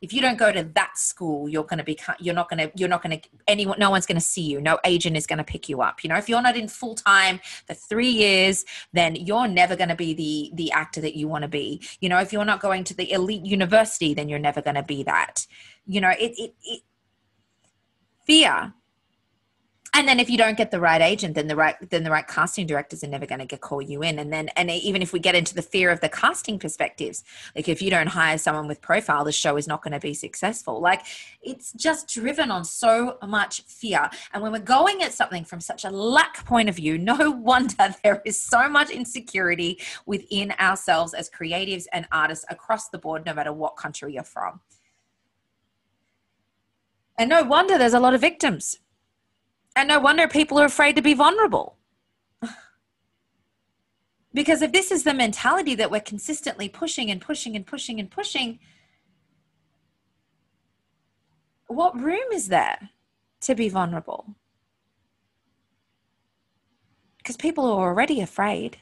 If 0.00 0.12
you 0.12 0.20
don't 0.20 0.38
go 0.38 0.52
to 0.52 0.62
that 0.74 0.96
school 0.96 1.48
you're 1.48 1.64
going 1.64 1.78
to 1.78 1.84
be 1.84 1.98
you're 2.20 2.36
not 2.36 2.48
going 2.48 2.68
to 2.68 2.72
you're 2.76 2.88
not 2.88 3.02
going 3.02 3.20
to 3.20 3.28
anyone 3.48 3.80
no 3.80 3.90
one's 3.90 4.06
going 4.06 4.20
to 4.20 4.24
see 4.24 4.42
you. 4.42 4.60
No 4.60 4.78
agent 4.84 5.16
is 5.16 5.26
going 5.26 5.38
to 5.38 5.44
pick 5.44 5.68
you 5.68 5.82
up. 5.82 6.04
You 6.04 6.10
know 6.10 6.16
if 6.16 6.28
you're 6.28 6.40
not 6.40 6.56
in 6.56 6.68
full 6.68 6.94
time 6.94 7.40
for 7.66 7.74
3 7.74 8.06
years 8.08 8.64
then 8.92 9.16
you're 9.16 9.48
never 9.48 9.74
going 9.74 9.88
to 9.88 9.96
be 9.96 10.14
the 10.14 10.52
the 10.54 10.70
actor 10.70 11.00
that 11.00 11.16
you 11.16 11.26
want 11.26 11.42
to 11.42 11.48
be. 11.48 11.82
You 12.00 12.08
know 12.08 12.20
if 12.20 12.32
you're 12.32 12.44
not 12.44 12.60
going 12.60 12.84
to 12.84 12.94
the 12.94 13.10
elite 13.10 13.44
university 13.44 14.14
then 14.14 14.28
you're 14.28 14.38
never 14.38 14.62
going 14.62 14.76
to 14.76 14.84
be 14.84 15.02
that. 15.02 15.44
You 15.86 16.00
know 16.00 16.10
it, 16.10 16.38
it, 16.38 16.54
it 16.62 16.82
fear 18.24 18.74
and 19.94 20.06
then 20.06 20.20
if 20.20 20.28
you 20.28 20.36
don't 20.36 20.56
get 20.56 20.70
the 20.70 20.80
right 20.80 21.00
agent 21.00 21.34
then 21.34 21.46
the 21.46 21.56
right 21.56 21.76
then 21.90 22.04
the 22.04 22.10
right 22.10 22.26
casting 22.26 22.66
directors 22.66 23.02
are 23.02 23.08
never 23.08 23.26
going 23.26 23.38
to 23.38 23.46
get 23.46 23.60
call 23.60 23.80
you 23.80 24.02
in. 24.02 24.18
And 24.18 24.32
then 24.32 24.48
and 24.56 24.70
even 24.70 25.02
if 25.02 25.12
we 25.12 25.18
get 25.18 25.34
into 25.34 25.54
the 25.54 25.62
fear 25.62 25.90
of 25.90 26.00
the 26.00 26.08
casting 26.08 26.58
perspectives 26.58 27.24
like 27.54 27.68
if 27.68 27.80
you 27.80 27.90
don't 27.90 28.08
hire 28.08 28.38
someone 28.38 28.68
with 28.68 28.80
profile 28.80 29.24
the 29.24 29.32
show 29.32 29.56
is 29.56 29.66
not 29.66 29.82
going 29.82 29.92
to 29.92 30.00
be 30.00 30.14
successful. 30.14 30.80
Like 30.80 31.02
it's 31.42 31.72
just 31.72 32.08
driven 32.08 32.50
on 32.50 32.64
so 32.64 33.18
much 33.26 33.62
fear. 33.62 34.10
And 34.32 34.42
when 34.42 34.52
we're 34.52 34.58
going 34.58 35.02
at 35.02 35.12
something 35.12 35.44
from 35.44 35.60
such 35.60 35.84
a 35.84 35.90
lack 35.90 36.44
point 36.44 36.68
of 36.68 36.76
view 36.76 36.98
no 37.08 37.30
wonder 37.30 37.94
there 38.02 38.22
is 38.24 38.38
so 38.38 38.68
much 38.68 38.90
insecurity 38.90 39.80
within 40.06 40.52
ourselves 40.60 41.14
as 41.14 41.30
creatives 41.30 41.84
and 41.92 42.06
artists 42.12 42.44
across 42.50 42.88
the 42.88 42.98
board 42.98 43.24
no 43.24 43.34
matter 43.34 43.52
what 43.52 43.76
country 43.76 44.14
you're 44.14 44.22
from. 44.22 44.60
And 47.18 47.30
no 47.30 47.42
wonder 47.42 47.76
there's 47.76 47.94
a 47.94 48.00
lot 48.00 48.14
of 48.14 48.20
victims 48.20 48.78
and 49.78 49.86
no 49.86 50.00
wonder 50.00 50.26
people 50.26 50.58
are 50.58 50.64
afraid 50.64 50.96
to 50.96 51.02
be 51.02 51.14
vulnerable. 51.14 51.76
because 54.34 54.60
if 54.60 54.72
this 54.72 54.90
is 54.90 55.04
the 55.04 55.14
mentality 55.14 55.76
that 55.76 55.88
we're 55.88 56.00
consistently 56.00 56.68
pushing 56.68 57.12
and 57.12 57.20
pushing 57.20 57.54
and 57.54 57.64
pushing 57.64 58.00
and 58.00 58.10
pushing, 58.10 58.58
what 61.68 61.96
room 61.96 62.32
is 62.32 62.48
there 62.48 62.90
to 63.42 63.54
be 63.54 63.68
vulnerable? 63.68 64.34
Because 67.18 67.36
people 67.36 67.64
are 67.64 67.88
already 67.88 68.20
afraid. 68.20 68.78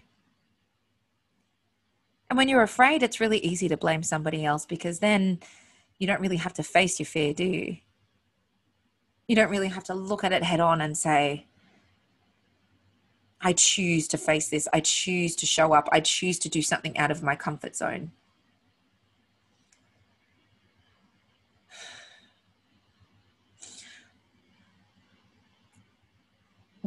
And 2.31 2.39
when 2.39 2.49
you're 2.49 2.63
afraid, 2.63 3.03
it's 3.03 3.21
really 3.21 3.39
easy 3.39 3.69
to 3.69 3.77
blame 3.77 4.03
somebody 4.03 4.47
else 4.47 4.65
because 4.65 5.01
then 5.01 5.41
you 5.99 6.07
don't 6.07 6.23
really 6.23 6.39
have 6.39 6.55
to 6.55 6.63
face 6.63 6.99
your 6.99 7.07
fear, 7.07 7.35
do 7.35 7.45
you? 7.45 7.77
You 9.29 9.37
don't 9.37 9.51
really 9.51 9.69
have 9.69 9.85
to 9.85 9.95
look 9.95 10.25
at 10.25 10.33
it 10.33 10.43
head 10.43 10.61
on 10.61 10.81
and 10.81 10.97
say, 10.97 11.47
I 13.41 13.53
choose 13.53 14.09
to 14.09 14.19
face 14.19 14.49
this. 14.49 14.69
I 14.73 14.81
choose 14.81 15.37
to 15.37 15.47
show 15.47 15.73
up. 15.73 15.89
I 15.93 16.01
choose 16.01 16.39
to 16.41 16.49
do 16.49 16.63
something 16.63 16.97
out 16.99 17.11
of 17.11 17.23
my 17.23 17.37
comfort 17.37 17.77
zone. 17.77 18.13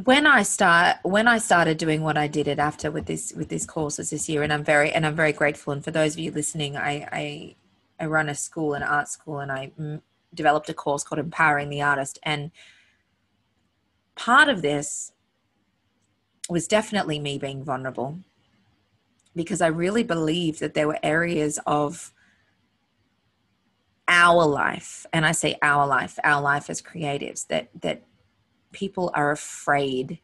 when 0.05 0.25
I 0.25 0.43
start 0.43 0.97
when 1.03 1.27
I 1.27 1.39
started 1.39 1.77
doing 1.77 2.03
what 2.03 2.17
I 2.17 2.27
did 2.27 2.47
it 2.47 2.59
after 2.59 2.91
with 2.91 3.05
this 3.05 3.33
with 3.35 3.49
these 3.49 3.65
courses 3.65 4.11
this 4.11 4.29
year, 4.29 4.43
and 4.43 4.53
I'm 4.53 4.63
very 4.63 4.91
and 4.91 5.05
I'm 5.05 5.15
very 5.15 5.33
grateful. 5.33 5.73
And 5.73 5.83
for 5.83 5.91
those 5.91 6.13
of 6.13 6.19
you 6.19 6.31
listening, 6.31 6.77
I 6.77 7.07
I, 7.11 7.55
I 7.99 8.05
run 8.05 8.29
a 8.29 8.35
school, 8.35 8.73
an 8.73 8.83
art 8.83 9.09
school, 9.09 9.39
and 9.39 9.51
I 9.51 9.71
developed 10.33 10.69
a 10.69 10.73
course 10.73 11.03
called 11.03 11.19
Empowering 11.19 11.69
the 11.69 11.81
Artist. 11.81 12.19
And 12.23 12.51
part 14.15 14.49
of 14.49 14.61
this 14.61 15.11
was 16.49 16.67
definitely 16.67 17.19
me 17.19 17.37
being 17.37 17.63
vulnerable 17.63 18.19
because 19.35 19.61
I 19.61 19.67
really 19.67 20.03
believed 20.03 20.59
that 20.59 20.73
there 20.73 20.87
were 20.87 20.99
areas 21.03 21.59
of 21.65 22.13
our 24.07 24.43
life, 24.45 25.05
and 25.13 25.23
I 25.23 25.33
say 25.33 25.55
our 25.61 25.85
life, 25.85 26.17
our 26.23 26.41
life 26.41 26.69
as 26.69 26.81
creatives, 26.81 27.45
that, 27.47 27.69
that 27.81 28.01
people 28.71 29.11
are 29.13 29.29
afraid 29.31 30.19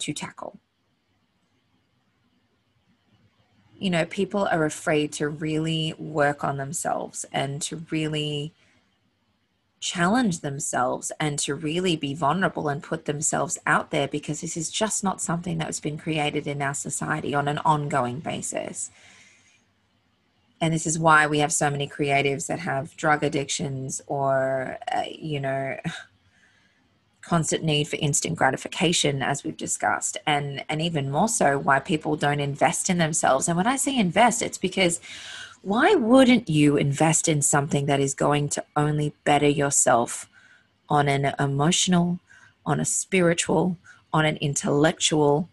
to 0.00 0.12
tackle. 0.12 0.58
You 3.78 3.90
know, 3.90 4.04
people 4.04 4.48
are 4.50 4.64
afraid 4.64 5.12
to 5.14 5.28
really 5.28 5.94
work 5.96 6.42
on 6.42 6.56
themselves 6.56 7.24
and 7.32 7.62
to 7.62 7.86
really 7.90 8.52
challenge 9.80 10.40
themselves 10.40 11.10
and 11.18 11.38
to 11.38 11.54
really 11.54 11.96
be 11.96 12.14
vulnerable 12.14 12.68
and 12.68 12.82
put 12.82 13.06
themselves 13.06 13.58
out 13.66 13.90
there 13.90 14.06
because 14.06 14.42
this 14.42 14.56
is 14.56 14.70
just 14.70 15.02
not 15.02 15.22
something 15.22 15.56
that's 15.56 15.80
been 15.80 15.96
created 15.96 16.46
in 16.46 16.60
our 16.60 16.74
society 16.74 17.34
on 17.34 17.48
an 17.48 17.58
ongoing 17.58 18.20
basis. 18.20 18.90
And 20.60 20.74
this 20.74 20.86
is 20.86 20.98
why 20.98 21.26
we 21.26 21.38
have 21.38 21.52
so 21.52 21.70
many 21.70 21.88
creatives 21.88 22.46
that 22.48 22.58
have 22.58 22.94
drug 22.96 23.24
addictions 23.24 24.02
or, 24.06 24.78
uh, 24.94 25.04
you 25.10 25.40
know, 25.40 25.78
constant 27.22 27.62
need 27.62 27.86
for 27.86 27.96
instant 27.96 28.36
gratification 28.36 29.22
as 29.22 29.44
we've 29.44 29.56
discussed 29.56 30.16
and 30.26 30.64
and 30.70 30.80
even 30.80 31.10
more 31.10 31.28
so 31.28 31.58
why 31.58 31.78
people 31.78 32.16
don't 32.16 32.40
invest 32.40 32.88
in 32.88 32.96
themselves 32.96 33.46
and 33.46 33.58
when 33.58 33.66
i 33.66 33.76
say 33.76 33.96
invest 33.96 34.40
it's 34.40 34.56
because 34.56 35.00
why 35.62 35.94
wouldn't 35.94 36.48
you 36.48 36.76
invest 36.76 37.28
in 37.28 37.42
something 37.42 37.86
that 37.86 38.00
is 38.00 38.14
going 38.14 38.48
to 38.50 38.64
only 38.76 39.14
better 39.24 39.48
yourself 39.48 40.28
on 40.88 41.06
an 41.08 41.34
emotional, 41.38 42.18
on 42.64 42.80
a 42.80 42.84
spiritual, 42.84 43.76
on 44.12 44.24
an 44.24 44.36
intellectual, 44.36 45.48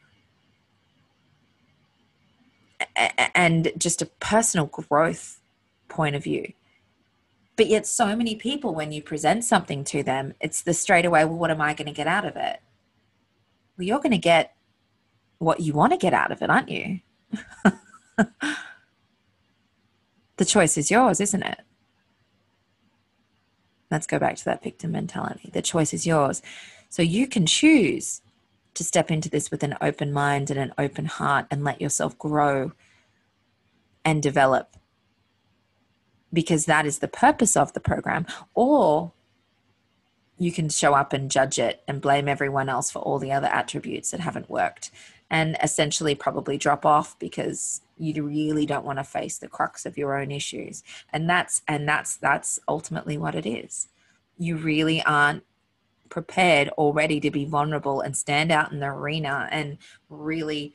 and 3.35 3.71
just 3.77 4.01
a 4.01 4.05
personal 4.05 4.67
growth 4.67 5.41
point 5.89 6.15
of 6.15 6.23
view? 6.23 6.53
But 7.57 7.67
yet, 7.67 7.87
so 7.87 8.15
many 8.15 8.35
people, 8.35 8.73
when 8.73 8.91
you 8.91 9.01
present 9.01 9.43
something 9.43 9.83
to 9.85 10.03
them, 10.03 10.35
it's 10.39 10.61
the 10.61 10.73
straightaway, 10.73 11.23
well, 11.23 11.37
what 11.37 11.51
am 11.51 11.59
I 11.59 11.73
going 11.73 11.87
to 11.87 11.93
get 11.93 12.07
out 12.07 12.23
of 12.23 12.35
it? 12.35 12.61
Well, 13.77 13.85
you're 13.85 13.99
going 13.99 14.11
to 14.11 14.17
get 14.17 14.55
what 15.39 15.59
you 15.59 15.73
want 15.73 15.91
to 15.91 15.97
get 15.97 16.13
out 16.13 16.31
of 16.31 16.41
it, 16.41 16.49
aren't 16.49 16.69
you? 16.69 16.99
the 20.37 20.45
choice 20.45 20.77
is 20.77 20.89
yours, 20.89 21.19
isn't 21.19 21.43
it? 21.43 21.59
Let's 23.89 24.07
go 24.07 24.19
back 24.19 24.35
to 24.37 24.45
that 24.45 24.63
victim 24.63 24.91
mentality. 24.91 25.49
The 25.51 25.61
choice 25.61 25.93
is 25.93 26.05
yours. 26.05 26.41
So 26.89 27.01
you 27.01 27.27
can 27.27 27.45
choose 27.45 28.21
to 28.73 28.83
step 28.83 29.09
into 29.09 29.29
this 29.29 29.49
with 29.49 29.63
an 29.63 29.75
open 29.81 30.13
mind 30.13 30.49
and 30.51 30.59
an 30.59 30.73
open 30.77 31.05
heart 31.05 31.47
and 31.49 31.63
let 31.63 31.81
yourself 31.81 32.17
grow 32.17 32.73
and 34.05 34.21
develop 34.21 34.77
because 36.31 36.65
that 36.65 36.85
is 36.85 36.99
the 36.99 37.07
purpose 37.07 37.55
of 37.55 37.73
the 37.73 37.79
program. 37.79 38.25
Or 38.53 39.13
you 40.37 40.51
can 40.51 40.69
show 40.69 40.93
up 40.93 41.13
and 41.13 41.31
judge 41.31 41.57
it 41.57 41.81
and 41.87 42.01
blame 42.01 42.27
everyone 42.27 42.69
else 42.69 42.91
for 42.91 42.99
all 42.99 43.19
the 43.19 43.31
other 43.31 43.47
attributes 43.47 44.11
that 44.11 44.19
haven't 44.19 44.49
worked 44.49 44.91
and 45.29 45.57
essentially 45.61 46.15
probably 46.15 46.57
drop 46.57 46.85
off 46.85 47.17
because 47.19 47.81
you 47.97 48.23
really 48.23 48.65
don't 48.65 48.85
want 48.85 48.99
to 48.99 49.03
face 49.03 49.37
the 49.37 49.47
crux 49.47 49.85
of 49.85 49.97
your 49.97 50.17
own 50.17 50.31
issues. 50.31 50.83
And 51.11 51.29
that's 51.29 51.61
and 51.67 51.87
that's 51.87 52.17
that's 52.17 52.59
ultimately 52.67 53.17
what 53.17 53.35
it 53.35 53.45
is. 53.45 53.87
You 54.37 54.55
really 54.55 55.01
aren't 55.03 55.43
prepared 56.09 56.69
already 56.69 57.19
to 57.19 57.31
be 57.31 57.45
vulnerable 57.45 58.01
and 58.01 58.15
stand 58.15 58.51
out 58.51 58.71
in 58.71 58.79
the 58.79 58.87
arena 58.87 59.49
and 59.51 59.77
really 60.09 60.73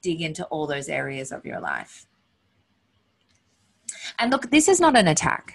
dig 0.00 0.22
into 0.22 0.44
all 0.44 0.66
those 0.66 0.88
areas 0.88 1.32
of 1.32 1.44
your 1.44 1.60
life. 1.60 2.06
And 4.18 4.30
look, 4.30 4.50
this 4.50 4.68
is 4.68 4.80
not 4.80 4.96
an 4.96 5.08
attack 5.08 5.54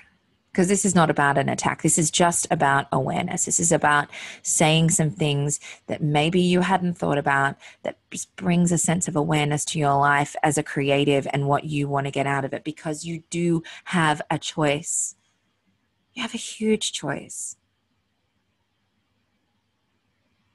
because 0.54 0.68
this 0.68 0.86
is 0.86 0.94
not 0.94 1.10
about 1.10 1.40
an 1.40 1.50
attack. 1.50 1.82
This 1.82 1.98
is 1.98 2.12
just 2.12 2.46
about 2.52 2.86
awareness. 2.92 3.46
This 3.46 3.60
is 3.60 3.72
about 3.72 4.08
saying 4.44 4.92
some 4.92 5.10
things 5.10 5.60
that 5.88 6.04
maybe 6.04 6.40
you 6.40 6.62
hadn't 6.62 6.94
thought 6.94 7.18
about 7.18 7.56
that 7.82 7.98
just 8.12 8.34
brings 8.36 8.72
a 8.72 8.78
sense 8.78 9.08
of 9.08 9.16
awareness 9.16 9.66
to 9.66 9.80
your 9.80 9.98
life 9.98 10.36
as 10.44 10.60
a 10.60 10.64
creative 10.64 11.28
and 11.34 11.48
what 11.48 11.64
you 11.64 11.88
want 11.88 12.06
to 12.06 12.12
get 12.12 12.28
out 12.28 12.46
of 12.46 12.54
it 12.54 12.64
because 12.64 13.04
you 13.04 13.24
do 13.32 13.64
have 13.86 14.22
a 14.30 14.38
choice. 14.38 15.16
You 16.14 16.22
have 16.22 16.36
a 16.36 16.38
huge 16.38 16.92
choice. 16.92 17.56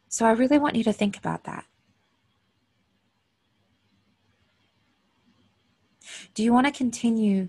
So 0.09 0.27
I 0.27 0.31
really 0.31 0.59
want 0.59 0.77
you 0.77 0.85
to 0.85 0.93
think 0.93 1.19
about 1.19 1.43
that. 1.43 1.65
Do 6.35 6.45
you 6.45 6.53
want 6.53 6.69
to 6.69 6.73
continue 6.73 7.49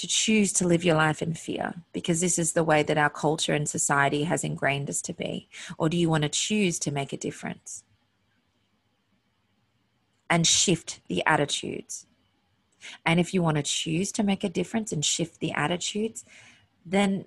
to 0.00 0.06
choose 0.06 0.50
to 0.54 0.66
live 0.66 0.82
your 0.82 0.96
life 0.96 1.20
in 1.20 1.34
fear 1.34 1.74
because 1.92 2.22
this 2.22 2.38
is 2.38 2.54
the 2.54 2.64
way 2.64 2.82
that 2.82 2.96
our 2.96 3.10
culture 3.10 3.52
and 3.52 3.68
society 3.68 4.24
has 4.24 4.44
ingrained 4.44 4.88
us 4.88 5.02
to 5.02 5.12
be? 5.12 5.48
Or 5.76 5.90
do 5.90 5.96
you 5.98 6.08
want 6.08 6.22
to 6.22 6.30
choose 6.30 6.78
to 6.80 6.90
make 6.90 7.12
a 7.12 7.18
difference 7.18 7.84
and 10.30 10.46
shift 10.46 11.00
the 11.08 11.22
attitudes? 11.26 12.06
And 13.04 13.20
if 13.20 13.34
you 13.34 13.42
want 13.42 13.58
to 13.58 13.62
choose 13.62 14.10
to 14.12 14.22
make 14.22 14.42
a 14.42 14.48
difference 14.48 14.90
and 14.90 15.04
shift 15.04 15.38
the 15.38 15.52
attitudes, 15.52 16.24
then 16.86 17.26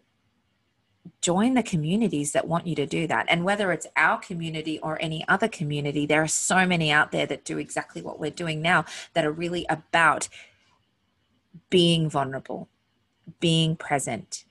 join 1.21 1.53
the 1.53 1.61
communities 1.61 2.31
that 2.31 2.47
want 2.47 2.65
you 2.65 2.73
to 2.75 2.87
do 2.87 3.05
that. 3.05 3.27
And 3.29 3.43
whether 3.43 3.71
it's 3.71 3.85
our 3.95 4.17
community 4.17 4.79
or 4.79 4.97
any 4.99 5.23
other 5.27 5.47
community, 5.47 6.07
there 6.07 6.23
are 6.23 6.27
so 6.27 6.65
many 6.65 6.91
out 6.91 7.11
there 7.11 7.27
that 7.27 7.45
do 7.45 7.59
exactly 7.59 8.01
what 8.01 8.19
we're 8.19 8.31
doing 8.31 8.63
now 8.63 8.85
that 9.13 9.25
are 9.25 9.31
really 9.31 9.67
about 9.69 10.27
being 11.69 12.09
vulnerable, 12.09 12.69
being 13.39 13.75
present, 13.75 14.45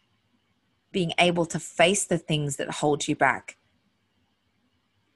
being 0.92 1.12
able 1.18 1.46
to 1.46 1.58
face 1.58 2.04
the 2.04 2.18
things 2.18 2.56
that 2.56 2.70
hold 2.70 3.08
you 3.08 3.16
back, 3.16 3.56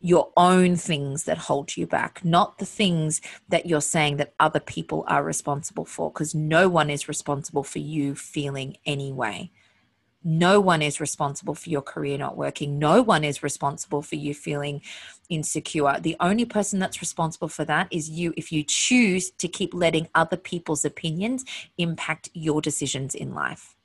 your 0.01 0.31
own 0.37 0.77
things 0.77 1.25
that 1.25 1.39
hold 1.39 1.77
you 1.77 1.87
back, 1.87 2.25
not 2.25 2.59
the 2.59 2.67
things 2.67 3.21
that 3.49 3.67
you're 3.67 3.81
saying 3.81 4.17
that 4.17 4.35
other 4.39 4.61
people 4.61 5.05
are 5.09 5.25
responsible 5.25 5.85
for, 5.85 6.11
because 6.13 6.35
no 6.35 6.69
one 6.69 6.91
is 6.91 7.09
responsible 7.09 7.65
for 7.65 7.79
you 7.79 8.15
feeling 8.15 8.77
any 8.85 9.13
way. 9.13 9.51
No 10.29 10.59
one 10.59 10.83
is 10.83 10.99
responsible 10.99 11.55
for 11.55 11.71
your 11.71 11.83
career 11.83 12.19
not 12.19 12.37
working. 12.37 12.81
No 12.81 13.01
one 13.01 13.23
is 13.23 13.45
responsible 13.45 14.03
for 14.03 14.17
you 14.17 14.35
feeling 14.35 14.83
insecure. 15.29 16.01
The 16.01 16.17
only 16.19 16.45
person 16.45 16.81
that's 16.81 17.01
responsible 17.01 17.47
for 17.47 17.65
that 17.67 17.87
is 17.93 18.11
you 18.11 18.35
if 18.37 18.51
you 18.51 18.65
choose 18.65 19.31
to 19.31 19.47
keep 19.47 19.73
letting 19.73 20.09
other 20.17 20.37
people's 20.37 20.85
opinions 20.85 21.45
impact 21.79 22.29
your 22.33 22.61
decisions 22.61 23.15
in 23.15 23.37
life. 23.37 23.77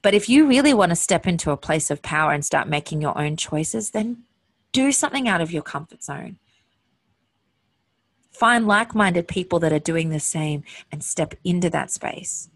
But 0.00 0.14
if 0.14 0.30
you 0.30 0.46
really 0.46 0.72
want 0.72 0.92
to 0.92 0.96
step 0.96 1.26
into 1.26 1.50
a 1.50 1.58
place 1.58 1.90
of 1.90 2.00
power 2.00 2.32
and 2.32 2.42
start 2.42 2.66
making 2.66 3.02
your 3.02 3.18
own 3.18 3.36
choices, 3.36 3.90
then 3.90 4.22
do 4.72 4.92
something 4.92 5.28
out 5.28 5.42
of 5.42 5.52
your 5.52 5.62
comfort 5.62 6.02
zone. 6.02 6.38
Find 8.30 8.66
like 8.66 8.94
minded 8.94 9.28
people 9.28 9.58
that 9.58 9.74
are 9.74 9.78
doing 9.78 10.08
the 10.08 10.20
same 10.20 10.64
and 10.90 11.04
step 11.04 11.34
into 11.44 11.68
that 11.68 11.90
space. 11.90 12.48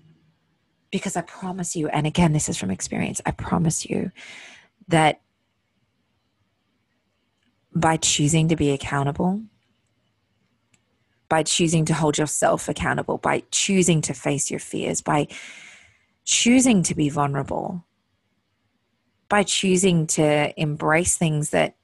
Because 0.94 1.16
I 1.16 1.22
promise 1.22 1.74
you, 1.74 1.88
and 1.88 2.06
again, 2.06 2.32
this 2.32 2.48
is 2.48 2.56
from 2.56 2.70
experience, 2.70 3.20
I 3.26 3.32
promise 3.32 3.84
you 3.84 4.12
that 4.86 5.20
by 7.74 7.96
choosing 7.96 8.46
to 8.46 8.54
be 8.54 8.70
accountable, 8.70 9.42
by 11.28 11.42
choosing 11.42 11.84
to 11.86 11.94
hold 11.94 12.16
yourself 12.16 12.68
accountable, 12.68 13.18
by 13.18 13.42
choosing 13.50 14.02
to 14.02 14.14
face 14.14 14.52
your 14.52 14.60
fears, 14.60 15.00
by 15.00 15.26
choosing 16.24 16.84
to 16.84 16.94
be 16.94 17.08
vulnerable, 17.08 17.84
by 19.28 19.42
choosing 19.42 20.06
to 20.06 20.54
embrace 20.56 21.16
things 21.16 21.50
that 21.50 21.74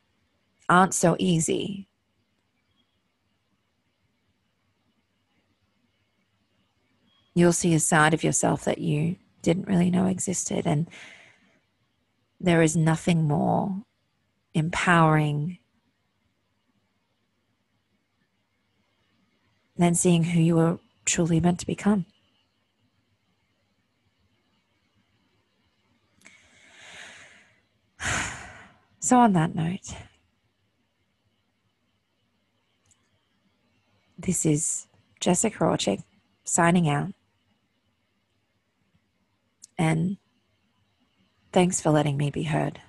aren't 0.68 0.94
so 0.94 1.16
easy, 1.18 1.88
you'll 7.40 7.52
see 7.52 7.74
a 7.74 7.80
side 7.80 8.12
of 8.12 8.22
yourself 8.22 8.64
that 8.64 8.78
you 8.78 9.16
didn't 9.42 9.66
really 9.66 9.90
know 9.90 10.06
existed. 10.06 10.66
And 10.66 10.86
there 12.38 12.62
is 12.62 12.76
nothing 12.76 13.26
more 13.26 13.82
empowering 14.54 15.58
than 19.76 19.94
seeing 19.94 20.24
who 20.24 20.40
you 20.40 20.56
were 20.56 20.78
truly 21.06 21.40
meant 21.40 21.58
to 21.60 21.66
become. 21.66 22.04
So, 29.02 29.18
on 29.18 29.32
that 29.32 29.54
note, 29.54 29.94
this 34.18 34.44
is 34.44 34.86
Jessica 35.20 35.56
Orchik 35.60 36.02
signing 36.44 36.86
out. 36.86 37.14
And 39.80 40.18
thanks 41.52 41.80
for 41.80 41.88
letting 41.88 42.18
me 42.18 42.30
be 42.30 42.42
heard. 42.42 42.82